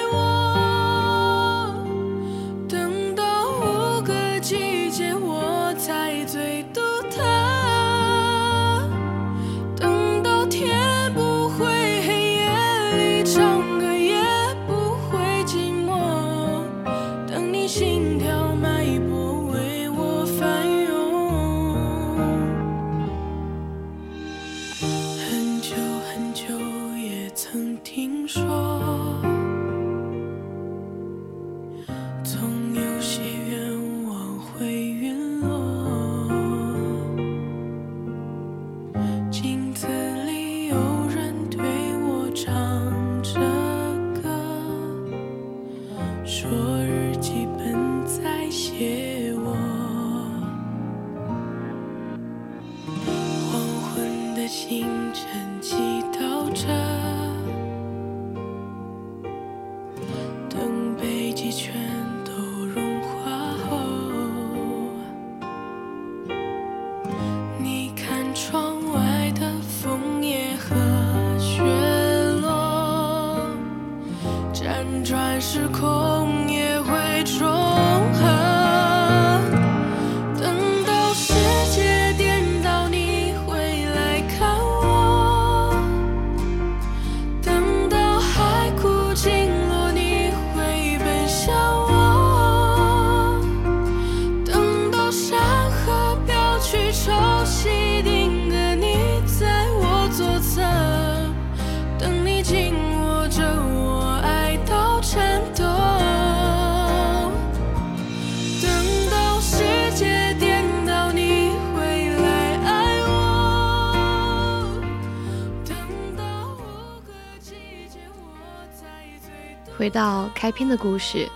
[120.43, 121.31] 开篇的故事，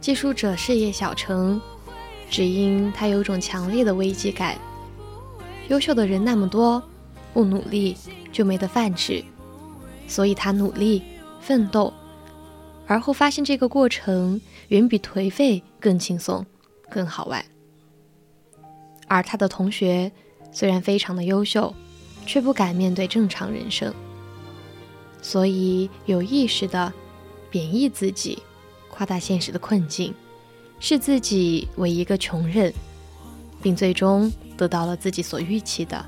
[0.00, 1.60] 记述者事业小成，
[2.30, 4.56] 只因他有种强烈的危机感。
[5.68, 6.82] 优秀的人那么多，
[7.34, 7.94] 不努力
[8.32, 9.22] 就没得饭吃，
[10.08, 11.02] 所以他努力
[11.38, 11.92] 奋斗，
[12.86, 16.46] 而后发现这个过程远比颓废更轻松、
[16.88, 17.44] 更好玩。
[19.06, 20.10] 而他的同学
[20.50, 21.74] 虽然非常的优秀，
[22.24, 23.92] 却不敢面对正常人生。
[25.20, 26.90] 所以有意识的
[27.50, 28.42] 贬义自己，
[28.90, 30.14] 夸大现实的困境，
[30.80, 32.72] 视自己为一个穷人，
[33.62, 36.04] 并最终得到了自己所预期的。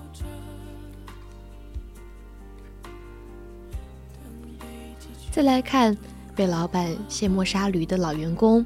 [5.30, 5.96] 再来看
[6.34, 8.64] 被老板卸磨杀驴的老员工，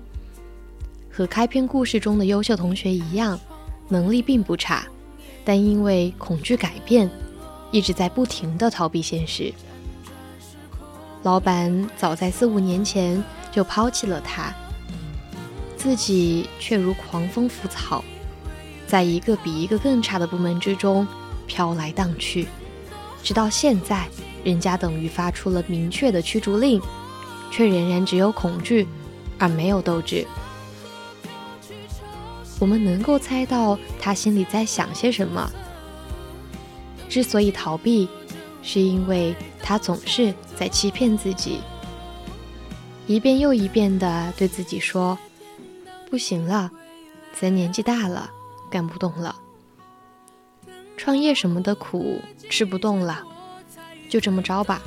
[1.10, 3.38] 和开篇故事中的优秀同学一样，
[3.88, 4.86] 能力并不差，
[5.44, 7.10] 但因为恐惧改变，
[7.70, 9.52] 一直在不停的逃避现实。
[11.22, 14.52] 老板早在四五年前就抛弃了他，
[15.76, 18.02] 自己却如狂风拂草，
[18.88, 21.06] 在一个比一个更差的部门之中
[21.46, 22.48] 飘来荡去，
[23.22, 24.08] 直到现在，
[24.42, 26.82] 人家等于发出了明确的驱逐令，
[27.52, 28.88] 却仍然只有恐惧，
[29.38, 30.26] 而没有斗志。
[32.58, 35.48] 我们能够猜到他心里在想些什么。
[37.08, 38.08] 之所以逃避，
[38.62, 39.34] 是因为。
[39.64, 41.60] 他总是在欺骗自己，
[43.06, 45.16] 一遍又一遍地对自己说
[46.10, 46.68] ：“不行了，
[47.40, 48.28] 咱年纪大了，
[48.68, 49.36] 干不动了。
[50.96, 53.22] 创业什么的苦吃不动了，
[54.10, 54.82] 就这么着吧，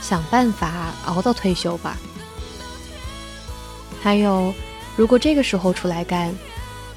[0.00, 1.98] 想办法熬到退休吧。”
[4.00, 4.54] 还有，
[4.96, 6.32] 如果这个时候出来干，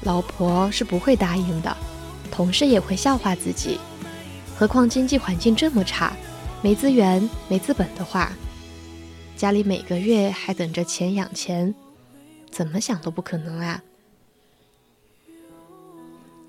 [0.02, 1.76] 老婆是不会答应的，
[2.30, 3.80] 同事也会笑话自己，
[4.60, 6.14] 何况经济环境这么差。
[6.60, 8.30] 没资源、没资本的话，
[9.34, 11.74] 家里每个月还等着钱养钱，
[12.50, 13.82] 怎么想都不可能啊！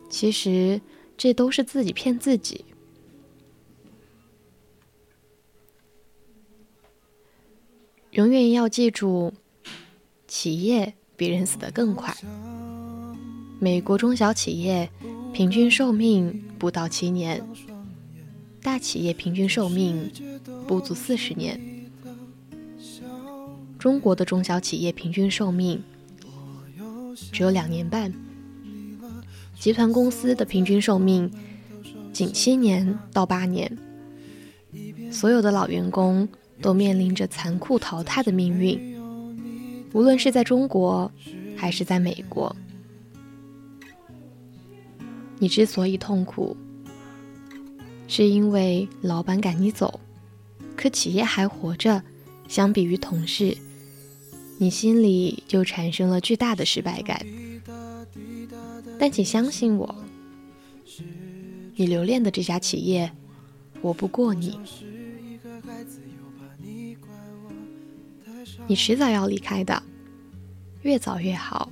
[0.10, 0.82] 其实
[1.16, 2.66] 这都是自己骗自己。
[8.10, 9.32] 永远要记住，
[10.28, 12.14] 企业比人死得更快。
[13.58, 14.90] 美国中小企业
[15.32, 17.42] 平均寿命不到七年。
[18.64, 20.12] 大企业平均寿命
[20.68, 21.60] 不足四十年，
[23.80, 25.82] 中国的中小企业平均寿命
[27.32, 28.14] 只有两年半，
[29.60, 31.32] 集团公司的平均寿命
[32.14, 33.76] 仅七年到八年，
[35.12, 36.30] 所有的老员工
[36.62, 38.96] 都面临着残酷淘汰的命运，
[39.92, 41.12] 无论是在中国
[41.58, 42.56] 还是在美国，
[45.40, 46.56] 你之所以痛苦。
[48.14, 50.02] 是因为老板赶你走，
[50.76, 52.04] 可企业还活着。
[52.50, 53.58] 相比于同事，
[54.58, 57.26] 你心里就产生了巨大的失败感。
[59.00, 59.96] 但请相信我，
[61.78, 63.10] 你留恋的这家企业
[63.82, 64.60] 我不过你，
[68.68, 69.82] 你迟早要离开的，
[70.82, 71.72] 越早越好。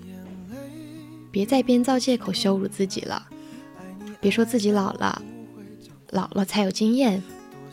[1.32, 3.28] 别再编造借口羞辱自己了，
[4.22, 5.22] 别说自己老了。
[6.12, 7.22] 老了才有经验，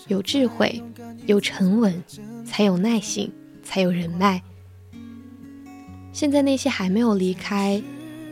[0.08, 0.82] 有智慧，
[1.26, 2.02] 有沉稳，
[2.44, 3.32] 才有耐心，
[3.62, 4.42] 才有人脉。
[6.12, 7.82] 现在那些还没有离开，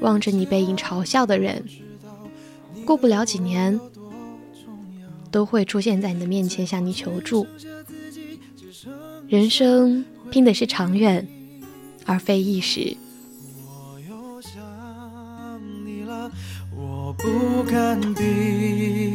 [0.01, 1.65] 望着你背影嘲笑的人，
[2.85, 3.81] 过不了几年，
[5.31, 7.47] 都会出现在你的面前向你求助。
[9.27, 11.27] 人生拼的是长远，
[12.05, 12.97] 而非一时。
[17.17, 19.15] 不敢闭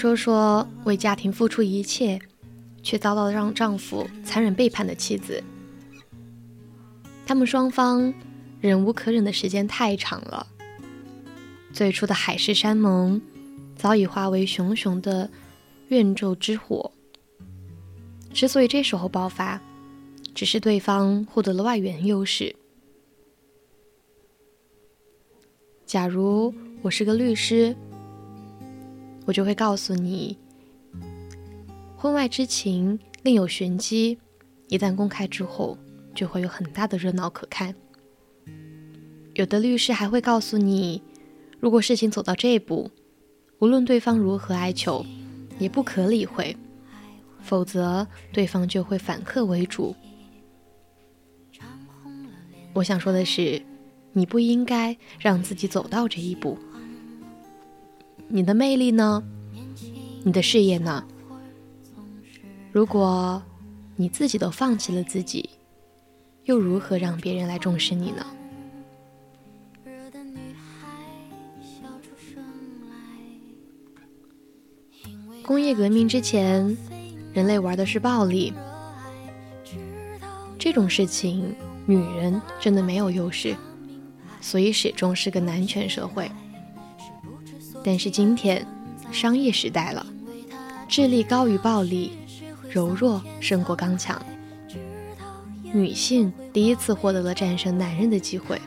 [0.00, 2.18] 说说为家庭付出一切，
[2.82, 5.44] 却遭到让丈夫残忍背叛的妻子。
[7.26, 8.14] 他们双方
[8.62, 10.46] 忍无可忍的时间太长了，
[11.74, 13.20] 最初的海誓山盟
[13.76, 15.30] 早已化为熊熊的
[15.88, 16.90] 怨咒之火。
[18.32, 19.60] 之所以这时候爆发，
[20.34, 22.56] 只是对方获得了外援优势。
[25.84, 27.76] 假如我是个律师，
[29.26, 30.36] 我就会告诉你，
[31.96, 34.18] 婚外之情另有玄机，
[34.68, 35.78] 一旦公开之后，
[36.14, 37.74] 就会有很大的热闹可看。
[39.34, 41.02] 有的律师还会告诉你，
[41.60, 42.90] 如果事情走到这一步，
[43.58, 45.04] 无论对方如何哀求，
[45.58, 46.56] 也不可理会，
[47.40, 49.94] 否则对方就会反客为主。
[52.72, 53.62] 我想说的是，
[54.12, 56.58] 你不应该让自己走到这一步。
[58.32, 59.24] 你的魅力呢？
[60.22, 61.04] 你的事业呢？
[62.70, 63.42] 如果
[63.96, 65.50] 你自己都放弃了自己，
[66.44, 68.24] 又如何让别人来重视你呢？
[75.42, 76.76] 工业革命之前，
[77.32, 78.52] 人类玩的是暴力，
[80.56, 81.52] 这种事情
[81.84, 83.56] 女人真的没有优势，
[84.40, 86.30] 所以始终是个男权社会。
[87.82, 88.66] 但是今天，
[89.10, 90.04] 商业时代了，
[90.86, 92.12] 智力高于暴力，
[92.70, 94.20] 柔弱胜过刚强。
[95.72, 98.60] 女性第一次获得了战胜男人的机会，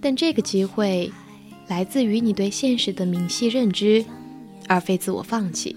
[0.00, 1.10] 但这个机会
[1.66, 4.04] 来自于你对现实的明晰认知，
[4.68, 5.74] 而非自我放弃。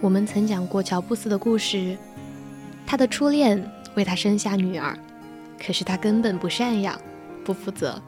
[0.00, 1.96] 我们曾讲过乔布斯的故事，
[2.84, 3.64] 他的初恋
[3.94, 4.98] 为他生下女儿，
[5.64, 7.00] 可是他根本不赡养，
[7.44, 8.02] 不负责。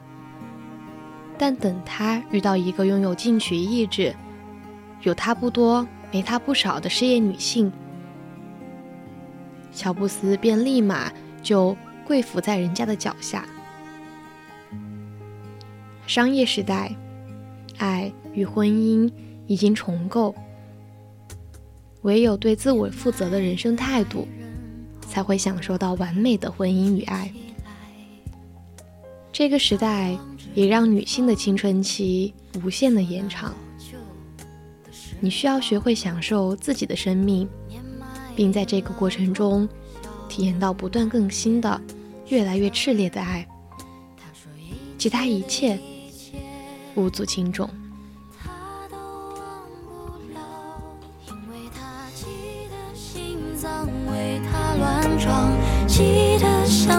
[1.41, 4.13] 但等他遇到一个拥有进取意志、
[5.03, 7.71] 有他不多没他不少的事业女性，
[9.71, 11.09] 乔布斯便立马
[11.41, 13.45] 就跪伏在人家的脚下。
[16.05, 16.93] 商业时代，
[17.77, 19.09] 爱与婚姻
[19.47, 20.35] 已经重构，
[22.01, 24.27] 唯有对自我负责的人生态度，
[25.07, 27.31] 才会享受到完美的婚姻与爱。
[29.31, 30.17] 这个时代。
[30.53, 32.33] 也让女性的青春期
[32.63, 33.53] 无限的延长。
[35.19, 37.47] 你需要学会享受自己的生命，
[38.35, 39.67] 并在这个过程中
[40.27, 41.81] 体验到不断更新的、
[42.27, 43.47] 越来越炽烈的爱。
[44.97, 45.79] 其他一切
[46.95, 47.69] 无足轻重。
[55.87, 56.98] 记得像蜂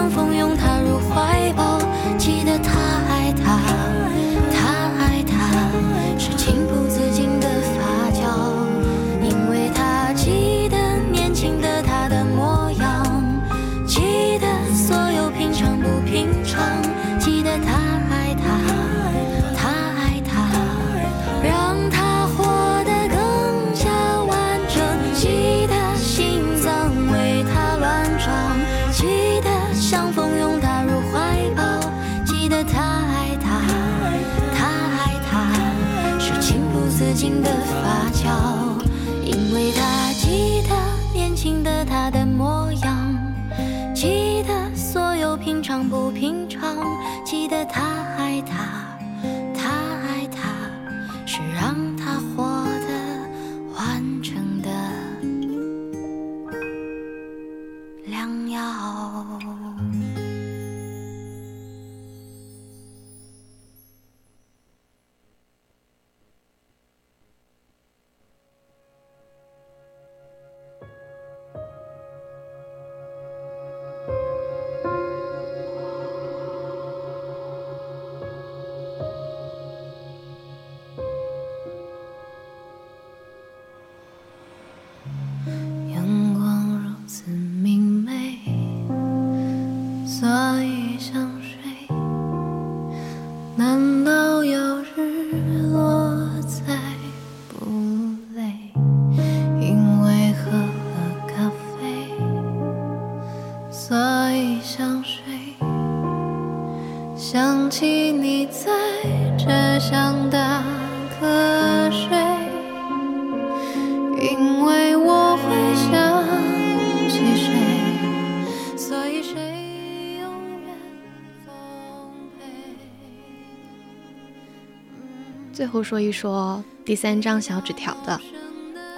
[125.71, 128.19] 后说一说第三张小纸条的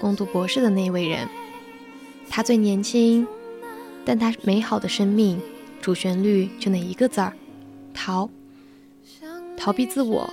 [0.01, 1.29] 攻读博士的那位人，
[2.29, 3.27] 他最年轻，
[4.03, 5.39] 但他美好的生命
[5.79, 7.33] 主旋律就那一个字儿：
[7.93, 8.27] 逃。
[9.55, 10.27] 逃避自我，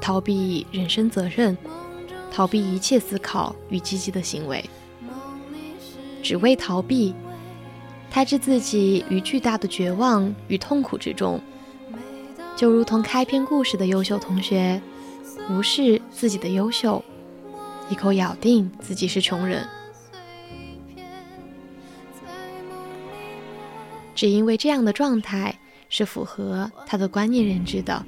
[0.00, 1.56] 逃避人生责任，
[2.32, 4.64] 逃避一切思考与积极的行为，
[6.22, 7.14] 只为逃避。
[8.10, 11.38] 他置自己于巨大的绝望与痛苦之中，
[12.56, 14.80] 就如同开篇故事的优秀同学，
[15.48, 17.04] 无视自己的优秀，
[17.88, 19.66] 一口咬定自己是穷人，
[24.14, 25.58] 只因为这样的状态
[25.88, 28.04] 是符合他的观念认知的。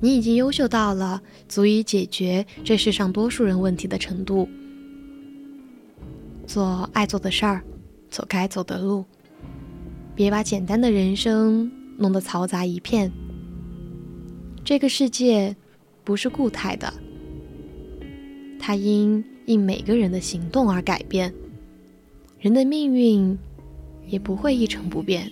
[0.00, 4.48] 你已经优秀到了足以解决这世上多数人问题的程度，
[6.46, 7.62] 做爱做的事儿，
[8.10, 9.04] 走该走的路，
[10.14, 13.12] 别把简单的人生弄得嘈杂一片。
[14.64, 15.54] 这个世界
[16.04, 16.92] 不是固态的，
[18.58, 21.32] 它因应每个人的行动而改变，
[22.38, 23.38] 人的命运
[24.06, 25.30] 也不会一成不变。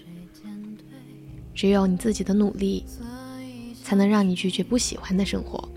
[1.55, 2.85] 只有你自己的努力。
[3.83, 5.68] 才能让你拒绝不喜欢的生活。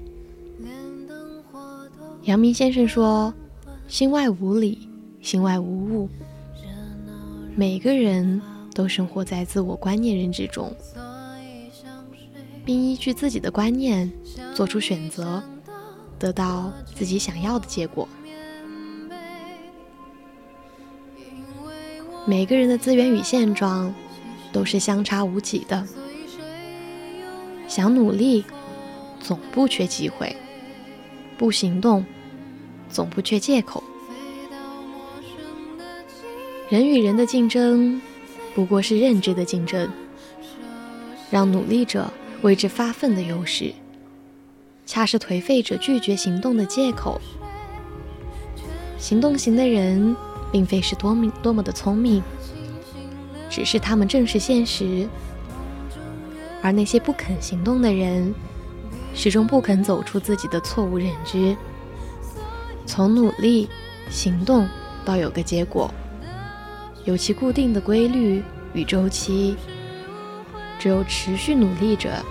[2.26, 3.34] 阳明先生说
[3.89, 4.88] ：“心外无理，
[5.20, 6.08] 心外无物。”
[7.58, 8.39] 每个人
[8.76, 10.72] 都生活在自我观念认知中，
[12.66, 14.11] 并依据自己的观念
[14.53, 15.43] 做出选择，
[16.18, 18.07] 得到自己想要的结果。
[22.26, 23.93] 每个人的资源与现状
[24.53, 25.86] 都是相差无几的。
[27.68, 28.45] 想努力，
[29.20, 30.34] 总不缺机会；
[31.38, 32.05] 不行动，
[32.89, 33.84] 总不缺借口。
[36.70, 38.01] 人与人的竞争，
[38.55, 39.89] 不过是认知的竞争。
[41.30, 42.14] 让努力者
[42.44, 43.74] 为之发奋的优势，
[44.86, 47.20] 恰是颓废者拒绝行动的借口。
[48.98, 50.14] 行动型的人，
[50.52, 52.22] 并非是多么多么的聪明，
[53.50, 55.08] 只是他们正视现实。
[56.62, 58.34] 而那些不肯行动的人，
[59.16, 61.56] 始终不肯走出自己的错误认知。
[62.86, 63.70] 从努力、
[64.10, 64.68] 行动
[65.06, 65.89] 到有个结果，
[67.06, 69.56] 有其固定的规律与周期。
[70.84, 72.21] 只有持续努力者，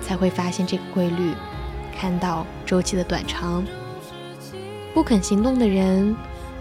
[0.00, 1.34] 才会发现这个规律，
[1.94, 3.62] 看到周期的短长。
[4.94, 6.16] 不肯行动的人，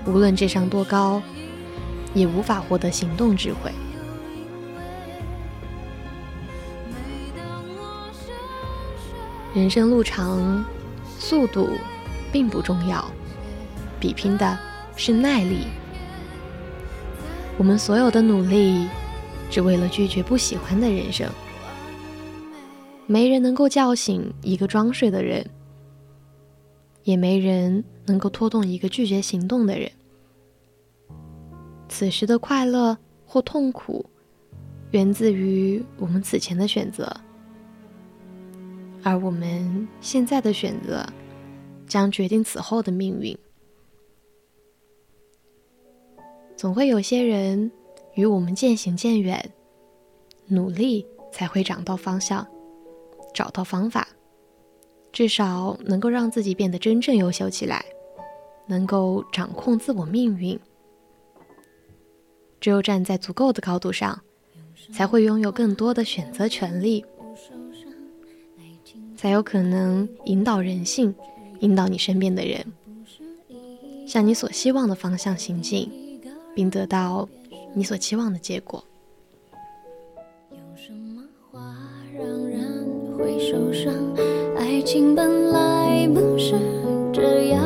[0.05, 1.21] 无论智商多高，
[2.13, 3.71] 也无法获得行动智慧。
[9.53, 10.65] 人生路长，
[11.17, 11.69] 速度
[12.33, 13.09] 并不重要，
[13.97, 14.59] 比拼的
[14.97, 15.67] 是耐力。
[17.57, 18.89] 我们所有的努力，
[19.50, 21.30] 只为了拒绝不喜欢的人生。
[23.08, 25.43] 没人能够叫醒一个装睡的人，
[27.04, 29.91] 也没人能够拖动一个拒绝行动的人。
[31.88, 32.95] 此时的快乐
[33.26, 34.06] 或痛苦，
[34.91, 37.12] 源自于我们此前的选择。
[39.02, 41.04] 而我们现在的选择，
[41.88, 43.36] 将决定此后的命运。
[46.56, 47.72] 总会有些人
[48.20, 49.49] 与我们渐行渐远，
[50.47, 52.45] 努力才会找到方向，
[53.34, 54.05] 找到方法，
[55.13, 57.86] 至少能够让自己变得真正优秀起来，
[58.67, 60.59] 能够掌控自我命运。
[62.59, 64.22] 只有站在足够的高度上，
[64.91, 67.05] 才会拥有更多的选择权利，
[69.15, 71.15] 才有可能引导人性，
[71.61, 72.65] 引导你身边的人，
[74.05, 75.89] 向你所希望的方向行进，
[76.53, 77.30] 并得到
[77.74, 78.84] 你所期望的结果。
[80.51, 81.76] 有什么话
[82.13, 82.86] 让人
[83.17, 83.93] 会受伤，
[84.57, 86.55] 爱情本来不是
[87.13, 87.61] 这样，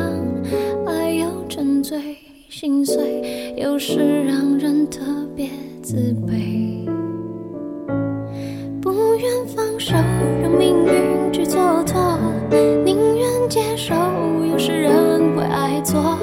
[0.86, 2.16] 爱要沉醉
[2.48, 5.00] 心碎，有时让人特
[5.34, 5.48] 别
[5.82, 5.96] 自
[6.26, 6.88] 卑。
[8.80, 9.94] 不愿放手，
[10.42, 12.18] 让命运去蹉跎，
[12.84, 13.94] 宁愿接受，
[14.44, 16.18] 有时人会爱错。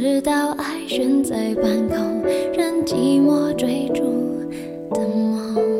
[0.00, 2.22] 直到爱悬在半空，
[2.56, 4.04] 任寂寞追逐
[4.92, 5.77] 的梦。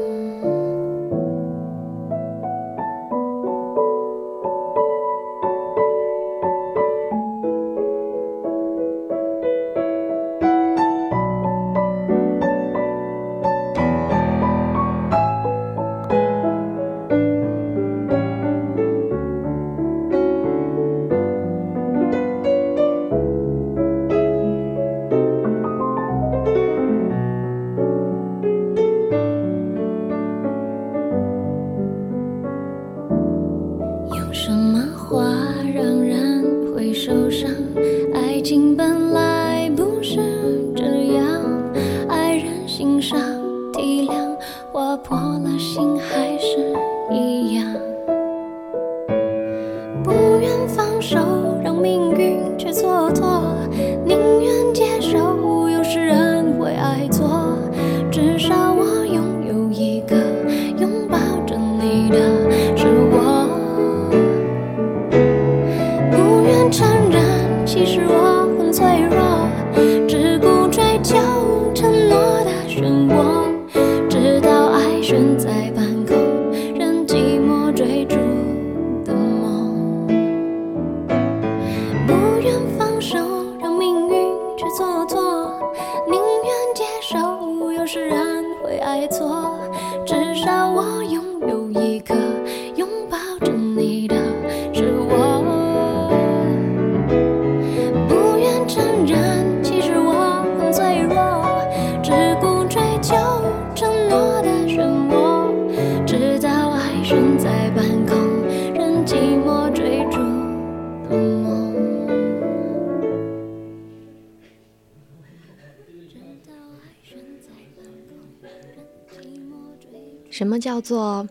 [120.78, 121.28] 叫做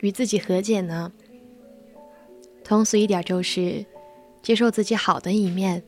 [0.00, 1.12] 与自己和解呢？
[2.64, 3.84] 通俗一点就是
[4.40, 5.82] 接受自己好的一面，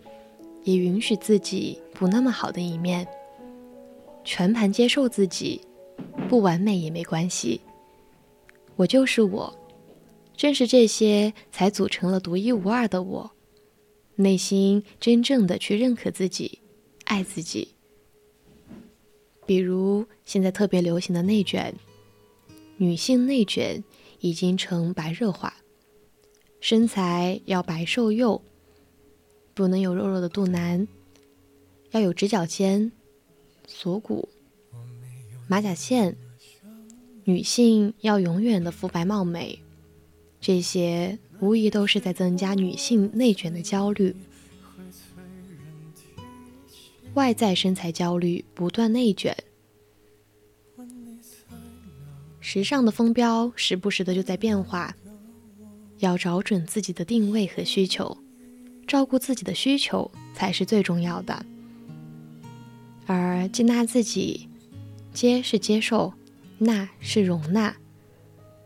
[0.64, 3.09] 也允许自己不那么好的一面，
[4.24, 5.62] 全盘接受自己，
[6.28, 7.62] 不完美也没关系。
[8.76, 9.59] 我就是我，
[10.36, 13.30] 正是这些才组成了独一无二的我。
[14.16, 16.59] 内心真正的去认可自己，
[17.04, 17.68] 爱自己。
[19.46, 21.74] 比如现在特别流行的内卷，
[22.80, 23.82] 女性内卷
[24.20, 25.52] 已经成白热化，
[26.60, 28.40] 身材要白瘦幼，
[29.52, 30.86] 不能有肉肉的肚腩，
[31.90, 32.92] 要有直角肩、
[33.66, 34.28] 锁骨、
[35.48, 36.16] 马甲线，
[37.24, 39.58] 女性要永远的肤白貌美，
[40.40, 44.14] 这些无疑都是在增加女性内卷的焦虑。
[47.14, 49.36] 外在身材焦虑不断内卷，
[52.41, 54.95] 时尚的风标时不时的就在变化，
[55.99, 58.16] 要找准自己的定位和需求，
[58.86, 61.45] 照顾自己的需求才是最重要的。
[63.07, 64.49] 而接纳自己，
[65.12, 66.12] 接是接受，
[66.59, 67.74] 纳是容纳，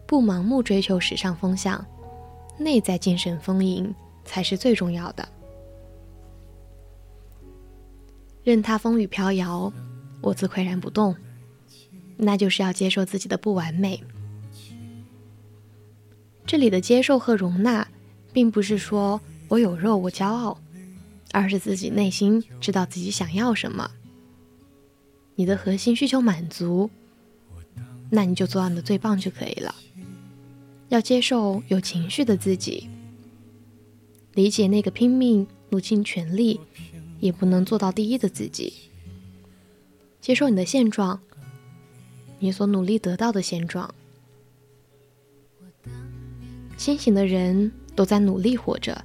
[0.07, 1.85] 不盲目追求时尚风向，
[2.59, 3.95] 内在精神丰盈
[4.25, 5.27] 才是最重要的。
[8.45, 9.73] 任它风雨飘摇，
[10.20, 11.16] 我自岿然不动。
[12.25, 14.01] 那就是要接受自己的不完美。
[16.47, 17.89] 这里的接受和容纳，
[18.33, 20.61] 并不是说我有肉我骄傲，
[21.33, 23.90] 而是自己内心知道自己想要什么。
[25.35, 26.90] 你的核心需求满足，
[28.11, 29.74] 那你就做到你的最棒就可以了。
[30.90, 32.89] 要接受有情绪的自己，
[34.35, 36.61] 理解那个拼命、努尽全力
[37.19, 38.73] 也不能做到第一的自己。
[40.20, 41.20] 接受你的现状，
[42.43, 43.94] 你所努力得到的现状。
[46.77, 49.05] 清醒的人都在努力活着，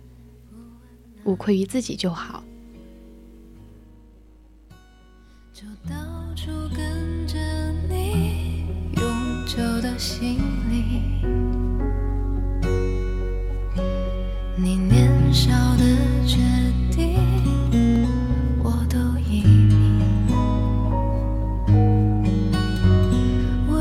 [1.23, 2.43] 无愧于自己就好。
[5.53, 5.95] 就到
[6.35, 7.37] 处跟着
[7.87, 8.65] 你，
[8.95, 10.39] 永久的心
[10.71, 11.21] 里，
[14.57, 15.83] 你年少的
[16.25, 16.39] 决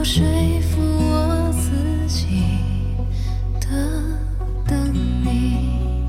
[0.08, 0.22] 说
[0.62, 2.26] 服我自己
[3.60, 3.66] 的
[4.64, 6.06] 等你，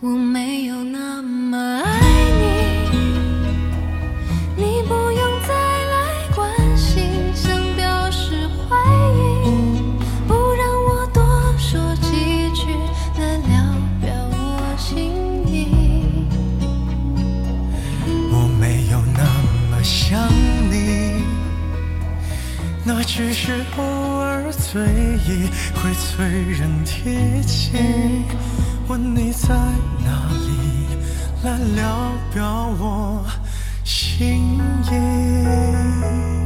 [0.00, 1.97] 我没有那么爱
[22.88, 27.72] 那只是偶尔醉意会催人提起。
[28.88, 29.54] 问你在
[30.02, 30.96] 哪里，
[31.44, 33.26] 来聊表我
[33.84, 34.58] 心
[34.90, 36.37] 意。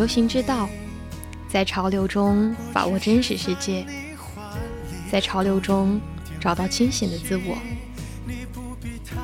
[0.00, 0.66] 流行之道，
[1.46, 3.84] 在潮流中把握真实世界，
[5.12, 6.00] 在潮流中
[6.40, 7.58] 找到清醒的自我。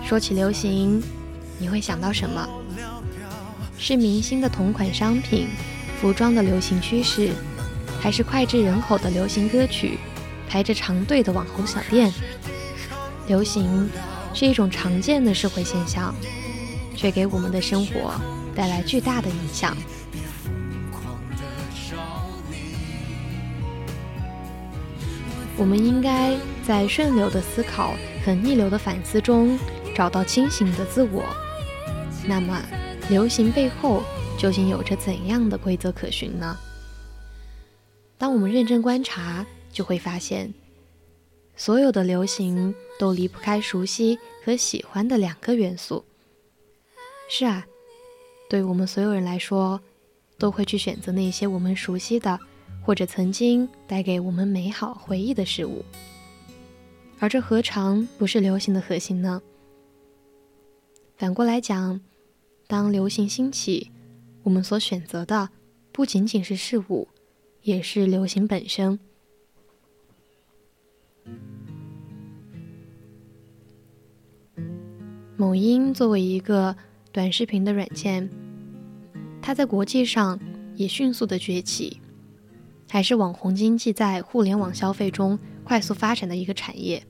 [0.04, 1.02] 说起流行，
[1.58, 2.46] 你会想到什么？
[3.78, 5.48] 是明星的同款商品、
[5.98, 7.30] 服装的流行趋势，
[7.98, 9.98] 还是脍炙人口的流行歌曲、
[10.46, 12.12] 排着长队的网红小店？
[13.26, 13.88] 流行
[14.34, 16.14] 是一种常见的社会现象，
[16.94, 18.12] 却给我们的生活
[18.54, 19.74] 带来巨大的影响。
[25.58, 29.58] 我们应该在顺流的思考和逆流的反思中
[29.94, 31.24] 找到清醒的自我。
[32.26, 32.62] 那么，
[33.08, 34.02] 流行背后
[34.38, 36.56] 究竟有着怎样的规则可循呢？
[38.18, 40.52] 当我们认真观察，就会发现，
[41.56, 46.04] 所有的流行都离不开熟悉和喜欢的两个元素。
[47.30, 47.66] 是啊，
[48.50, 49.80] 对我们所有人来说，
[50.38, 52.38] 都会去选择那些我们熟悉的。
[52.86, 55.84] 或者曾经带给我们美好回忆的事物，
[57.18, 59.42] 而这何尝不是流行的核心呢？
[61.16, 62.00] 反过来讲，
[62.68, 63.90] 当流行兴起，
[64.44, 65.50] 我们所选择的
[65.90, 67.08] 不仅仅是事物，
[67.62, 69.00] 也是流行本身。
[75.36, 76.76] 某音作为一个
[77.10, 78.30] 短视频的软件，
[79.42, 80.38] 它在国际上
[80.76, 82.00] 也迅速的崛起。
[82.88, 87.02] 还是网红经济在互联网消费中快速发展的一个产业。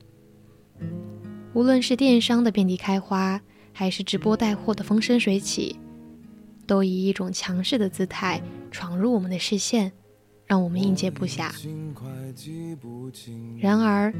[1.53, 3.41] 无论是电商的遍地开花，
[3.73, 5.79] 还是直播带货的风生水起，
[6.65, 9.91] 都以一种强势的姿态闯入我们的视线，
[10.45, 11.51] 让我们应接不暇。
[13.59, 14.13] 然而，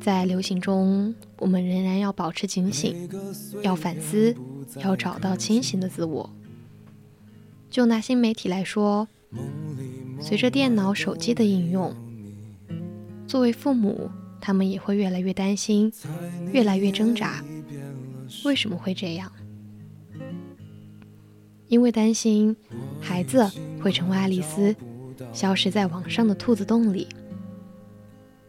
[0.00, 3.08] 在流行中，我们仍然要保持警醒，
[3.62, 4.34] 要反思，
[4.76, 6.30] 要找到清醒的自我。
[7.68, 9.06] 就拿新媒体来说。
[10.20, 11.94] 随着电脑、手机的应用，
[13.26, 14.10] 作为父母，
[14.40, 15.92] 他们也会越来越担心，
[16.52, 17.42] 越来越挣扎。
[18.44, 19.32] 为什么会这样？
[21.68, 22.56] 因为担心
[23.00, 23.48] 孩子
[23.80, 24.74] 会成为爱丽丝，
[25.32, 27.08] 消失在网上的兔子洞里。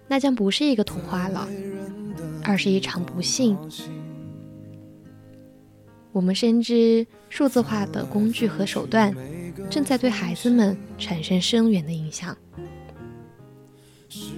[0.08, 1.48] 那将不是一个童话了，
[2.44, 3.58] 而是一场不幸。
[6.12, 9.16] 我们深知数字化的工具和手段
[9.70, 12.36] 正在对孩子们产生深远的影响，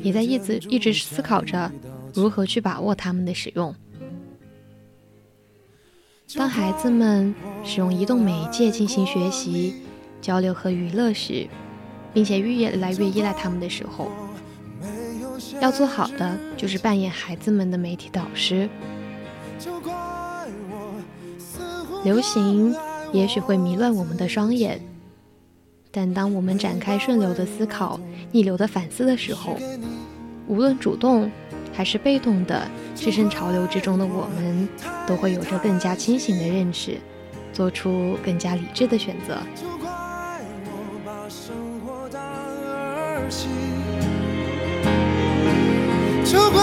[0.01, 1.71] 也在一直一直思考着
[2.13, 3.73] 如何去把握他们的使用。
[6.35, 7.33] 当孩子们
[7.63, 9.75] 使用移动媒介进行学习、
[10.21, 11.47] 交流和娱乐时，
[12.13, 14.11] 并且越来越依赖他们的时候，
[15.59, 18.69] 要做好的就是扮演孩子们的媒体导师。
[22.03, 22.75] 流行
[23.11, 24.81] 也许会迷乱我们的双眼，
[25.91, 27.99] 但当我们展开顺流的思考、
[28.31, 29.57] 逆流的反思的时候，
[30.47, 31.31] 无论主动
[31.71, 34.67] 还是被动的置身潮流之中的我们，
[35.07, 36.97] 都会有着更加清醒的认识，
[37.53, 39.37] 做出更加理智的选择。
[46.25, 46.61] 就怪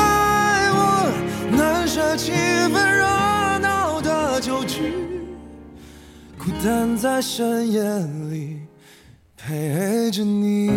[0.73, 1.13] 我
[1.57, 4.93] 难舍气氛热闹的酒局，
[6.43, 7.83] 孤单在深夜
[8.31, 8.61] 里
[9.37, 10.71] 陪着你。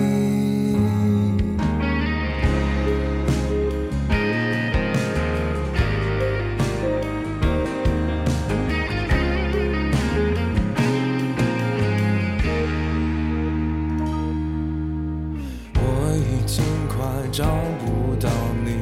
[15.76, 17.46] 我已经快找
[17.80, 18.30] 不到
[18.66, 18.76] 你，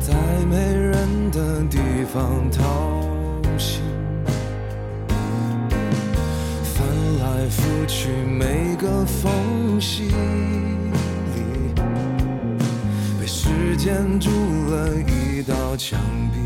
[0.00, 0.14] 在
[0.48, 1.78] 没人的地
[2.12, 2.89] 方逃
[7.50, 10.14] 拂去每个缝隙里，
[13.18, 14.30] 被时间筑
[14.70, 15.98] 了一道墙
[16.32, 16.38] 壁。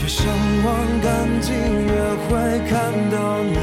[0.00, 0.26] 越想
[0.64, 1.92] 忘干净，越
[2.26, 2.28] 会
[2.68, 2.80] 看
[3.10, 3.58] 到你；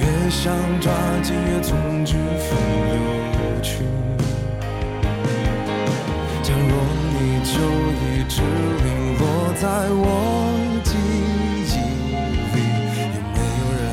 [0.00, 0.92] 越想抓
[1.22, 2.48] 紧，越从指缝
[2.92, 2.96] 流
[3.62, 3.82] 去。
[6.42, 6.70] 假若
[7.12, 7.54] 你就
[8.02, 8.42] 一直
[8.84, 8.86] 零
[9.18, 9.22] 落
[9.60, 10.04] 在我
[10.84, 11.74] 记忆
[12.54, 12.56] 里，
[13.14, 13.84] 有没有人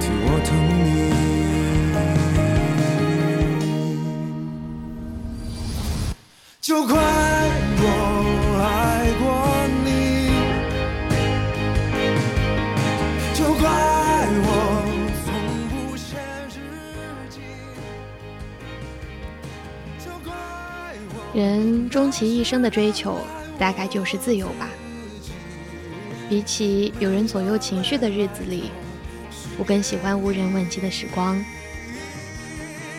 [0.00, 0.46] 替我疼
[0.84, 0.86] 你。
[6.60, 6.92] 就怪
[7.76, 7.82] 我
[8.62, 8.64] 爱
[9.20, 9.24] 过
[21.34, 23.18] 人终其一生的追求，
[23.58, 24.68] 大概就是自由吧。
[26.28, 28.70] 比起有人左右情绪的日子里，
[29.58, 31.44] 我更喜欢无人问津的时光。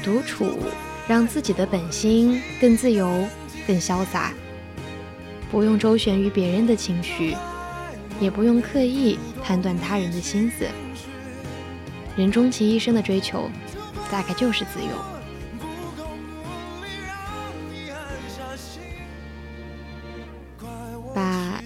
[0.03, 0.60] 独处，
[1.07, 3.26] 让自己的本心更自由、
[3.66, 4.34] 更潇洒，
[5.49, 7.38] 不用周旋于别人的情绪，
[8.20, 10.66] 也不用刻意判断他人的心思。
[12.18, 13.49] 人终其一生的追求，
[14.12, 15.15] 大概就是自由。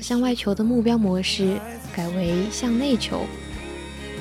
[0.09, 1.59] 向外求的目标模式
[1.95, 3.27] 改为向内求，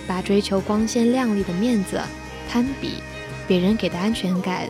[0.06, 1.98] 把追求光鲜亮丽的面子、
[2.46, 2.96] 攀比、
[3.46, 4.68] 别人给的安全感，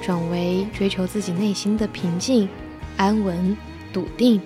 [0.00, 2.48] 转为追求自己内心的平静、
[2.96, 3.56] 安稳、
[3.92, 4.40] 笃定。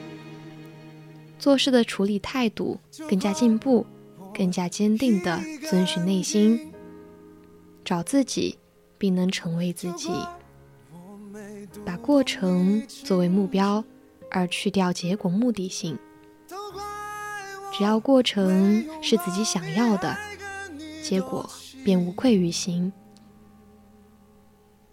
[1.38, 3.84] 做事的处理态度更加进步，
[4.34, 5.38] 更加坚定地
[5.68, 6.72] 遵循内心，
[7.84, 8.58] 找自己，
[8.96, 10.08] 并能成为自己。
[11.84, 13.84] 把过程作为目标，
[14.30, 15.98] 而去掉结果目的性。
[17.72, 20.16] 只要过程是自己想要的，
[21.02, 21.48] 结果
[21.84, 22.92] 便无愧于心。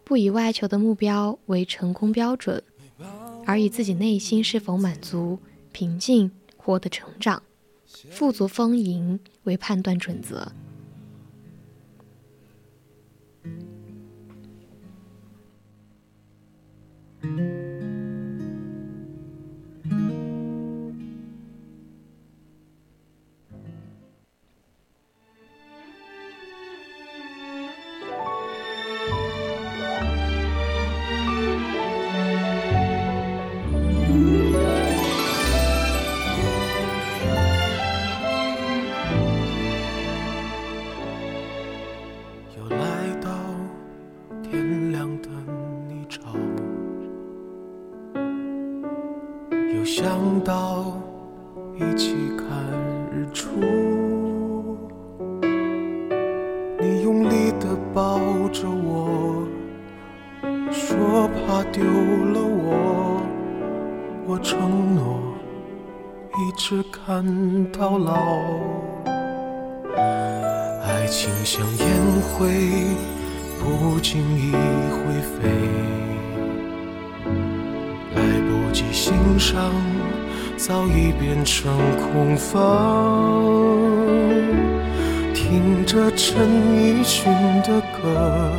[0.03, 2.61] 不以外求的目标为成功标准，
[3.45, 5.39] 而以自己内心是否满足、
[5.71, 7.41] 平静、获得成长、
[8.11, 10.51] 富足丰盈为判断准则。
[61.73, 63.19] 丢了我
[64.27, 65.19] 我承诺
[66.37, 67.25] 一直看
[67.71, 68.13] 到老。
[70.83, 71.87] 爱情像烟
[72.21, 72.69] 灰
[73.59, 74.51] 不经意
[74.91, 75.49] 会飞
[78.15, 79.73] 来不及欣赏
[80.55, 83.43] 早已变成空房。
[85.33, 86.47] 听着陈
[86.77, 87.33] 奕迅
[87.63, 88.51] 的歌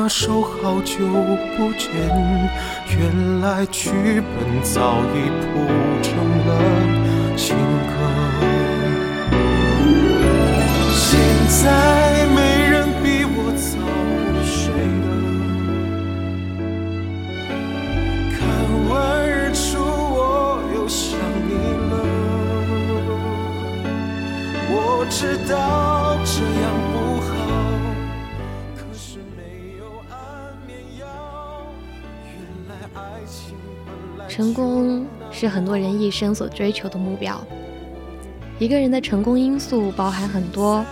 [0.00, 1.08] 那首好久
[1.56, 1.90] 不见，
[2.96, 5.66] 原来剧本早已谱
[6.00, 6.14] 成
[6.46, 6.50] 了
[7.36, 7.56] 情
[7.88, 7.90] 歌。
[10.94, 11.18] 现
[11.48, 12.38] 在没
[12.70, 13.66] 人比我早
[14.46, 14.70] 睡
[15.02, 15.06] 了，
[18.38, 18.38] 看
[18.88, 18.94] 完
[19.28, 20.16] 日出我
[20.76, 21.18] 又想
[21.48, 21.50] 你
[21.90, 21.92] 了。
[24.70, 25.58] 我知道
[34.38, 37.44] 成功是很多人一生所追求的目标。
[38.60, 40.86] 一个人的成功因素包含很多，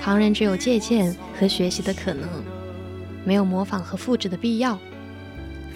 [0.00, 2.28] 旁人只有借鉴和学习的可能，
[3.24, 4.78] 没有模仿和复制的必要。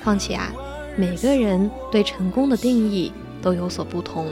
[0.05, 0.53] 况且啊，
[0.97, 3.13] 每个人对成功的定义
[3.43, 4.29] 都有所不同。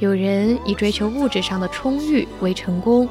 [0.00, 3.08] 有人以追求物质上的充裕为成功，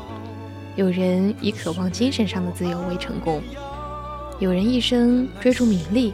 [0.75, 3.41] 有人以渴望精神上的自由为成功，
[4.37, 6.13] 有人一生追逐名利，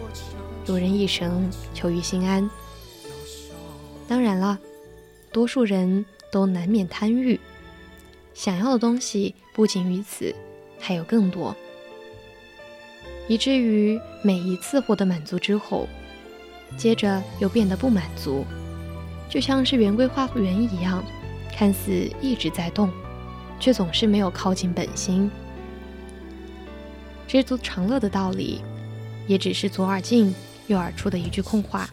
[0.68, 2.50] 有人一生求于心安。
[4.08, 4.60] 当然了。
[5.32, 7.38] 多数人都难免贪欲，
[8.34, 10.34] 想要的东西不仅于此，
[10.80, 11.54] 还有更多，
[13.28, 15.90] 以至于每一次获得满足之后，
[16.78, 18.46] 接着又变得不满足，
[19.30, 21.04] 就像是圆规花园一样，
[21.54, 22.90] 看似一直在动，
[23.60, 25.30] 却总是没有靠近本心。
[27.28, 28.62] 知足常乐的道理，
[29.28, 30.34] 也只是左耳进
[30.68, 31.90] 右耳处的一句空话，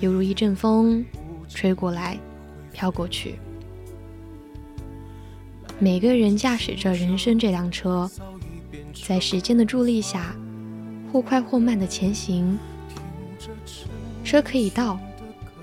[0.00, 1.04] 犹如一阵风
[1.48, 2.18] 吹过来。
[2.76, 3.36] 飘过去。
[5.78, 8.10] 每个人驾驶着人生这辆车，
[9.06, 10.34] 在时间的助力下，
[11.12, 12.58] 或快或慢的前行。
[14.24, 14.98] 车可以到，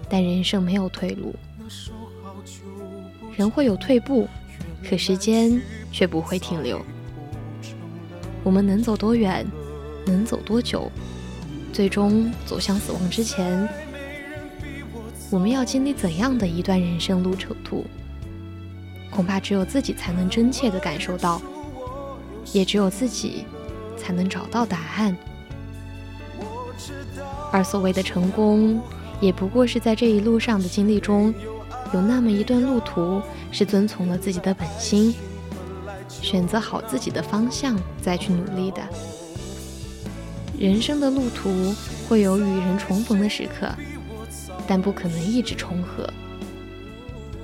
[0.10, 1.36] 但人生没有退路。
[3.36, 4.26] 人会有退步，
[4.90, 5.62] 可时间
[5.92, 6.82] 却不会停留。
[8.42, 9.46] 我们能走多远，
[10.06, 10.90] 能走多久，
[11.72, 13.68] 最终走向死亡之前。
[15.30, 17.86] 我们要经历怎样的一段人生路程途？
[19.10, 21.42] 恐怕只有自己才能真切地感受到，
[22.54, 23.46] 也只有自己
[23.98, 25.16] 才能找到答案。
[27.52, 28.82] 而所谓的成功，
[29.20, 31.34] 也不过是在这一路上的经历中，
[31.94, 33.22] 有那么一段路途
[33.52, 35.14] 是遵从了自己的本心，
[36.08, 38.82] 选择好自己的方向再去努力的。
[40.62, 41.74] 人生的路途
[42.08, 43.68] 会有与人重逢的时刻。
[44.68, 46.08] 但不可能一直重合，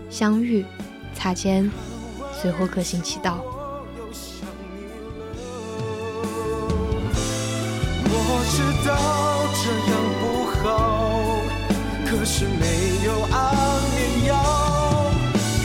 [0.08, 0.64] 相遇、
[1.16, 1.70] 擦肩，
[2.32, 3.44] 随后各行其道。
[8.06, 8.96] 我知道
[9.58, 10.24] 这样不
[10.62, 11.42] 好，
[12.06, 13.36] 可是没有安
[13.96, 14.32] 眠药。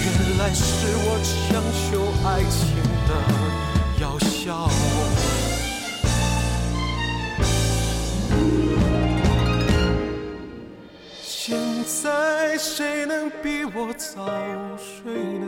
[0.01, 0.63] 原来是
[1.05, 2.82] 我强求爱情
[12.03, 14.27] 在谁能比我早
[14.77, 15.47] 睡呢？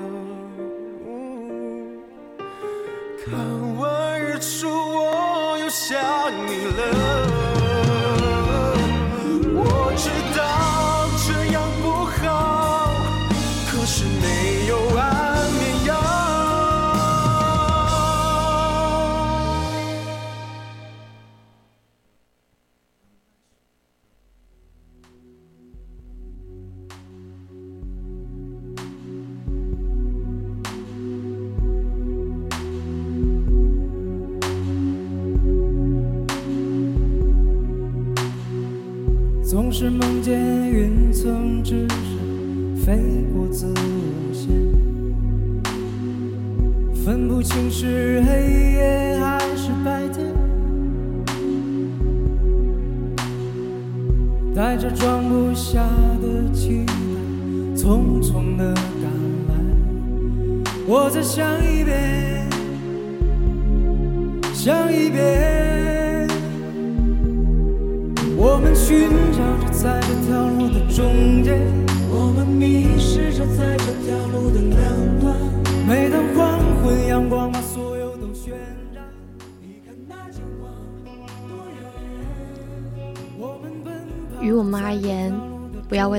[3.24, 5.98] 看完日出，我又想
[6.46, 7.33] 你了。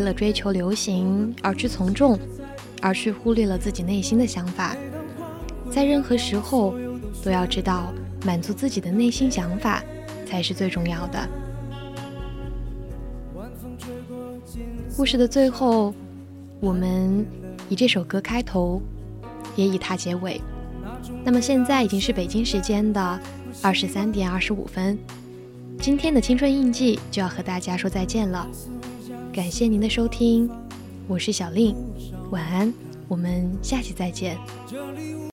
[0.05, 2.19] 为了追求流行而去从众，
[2.79, 4.77] 而去忽略了自己内心的想法，
[5.71, 6.75] 在任何时候
[7.23, 7.91] 都要知道
[8.23, 9.83] 满足自己的内心想法
[10.23, 11.27] 才是最重要的。
[14.95, 15.91] 故事的最后，
[16.59, 17.25] 我们
[17.67, 18.79] 以这首歌开头，
[19.55, 20.39] 也以它结尾。
[21.23, 23.19] 那么现在已经是北京时间的
[23.63, 24.99] 二十三点二十五分，
[25.81, 28.47] 今天的青春印记就要和大家说再见了。
[29.35, 30.49] 感谢您的收听
[31.09, 31.75] 我是小令
[32.31, 32.73] 晚安
[33.09, 34.37] 我们下期再见。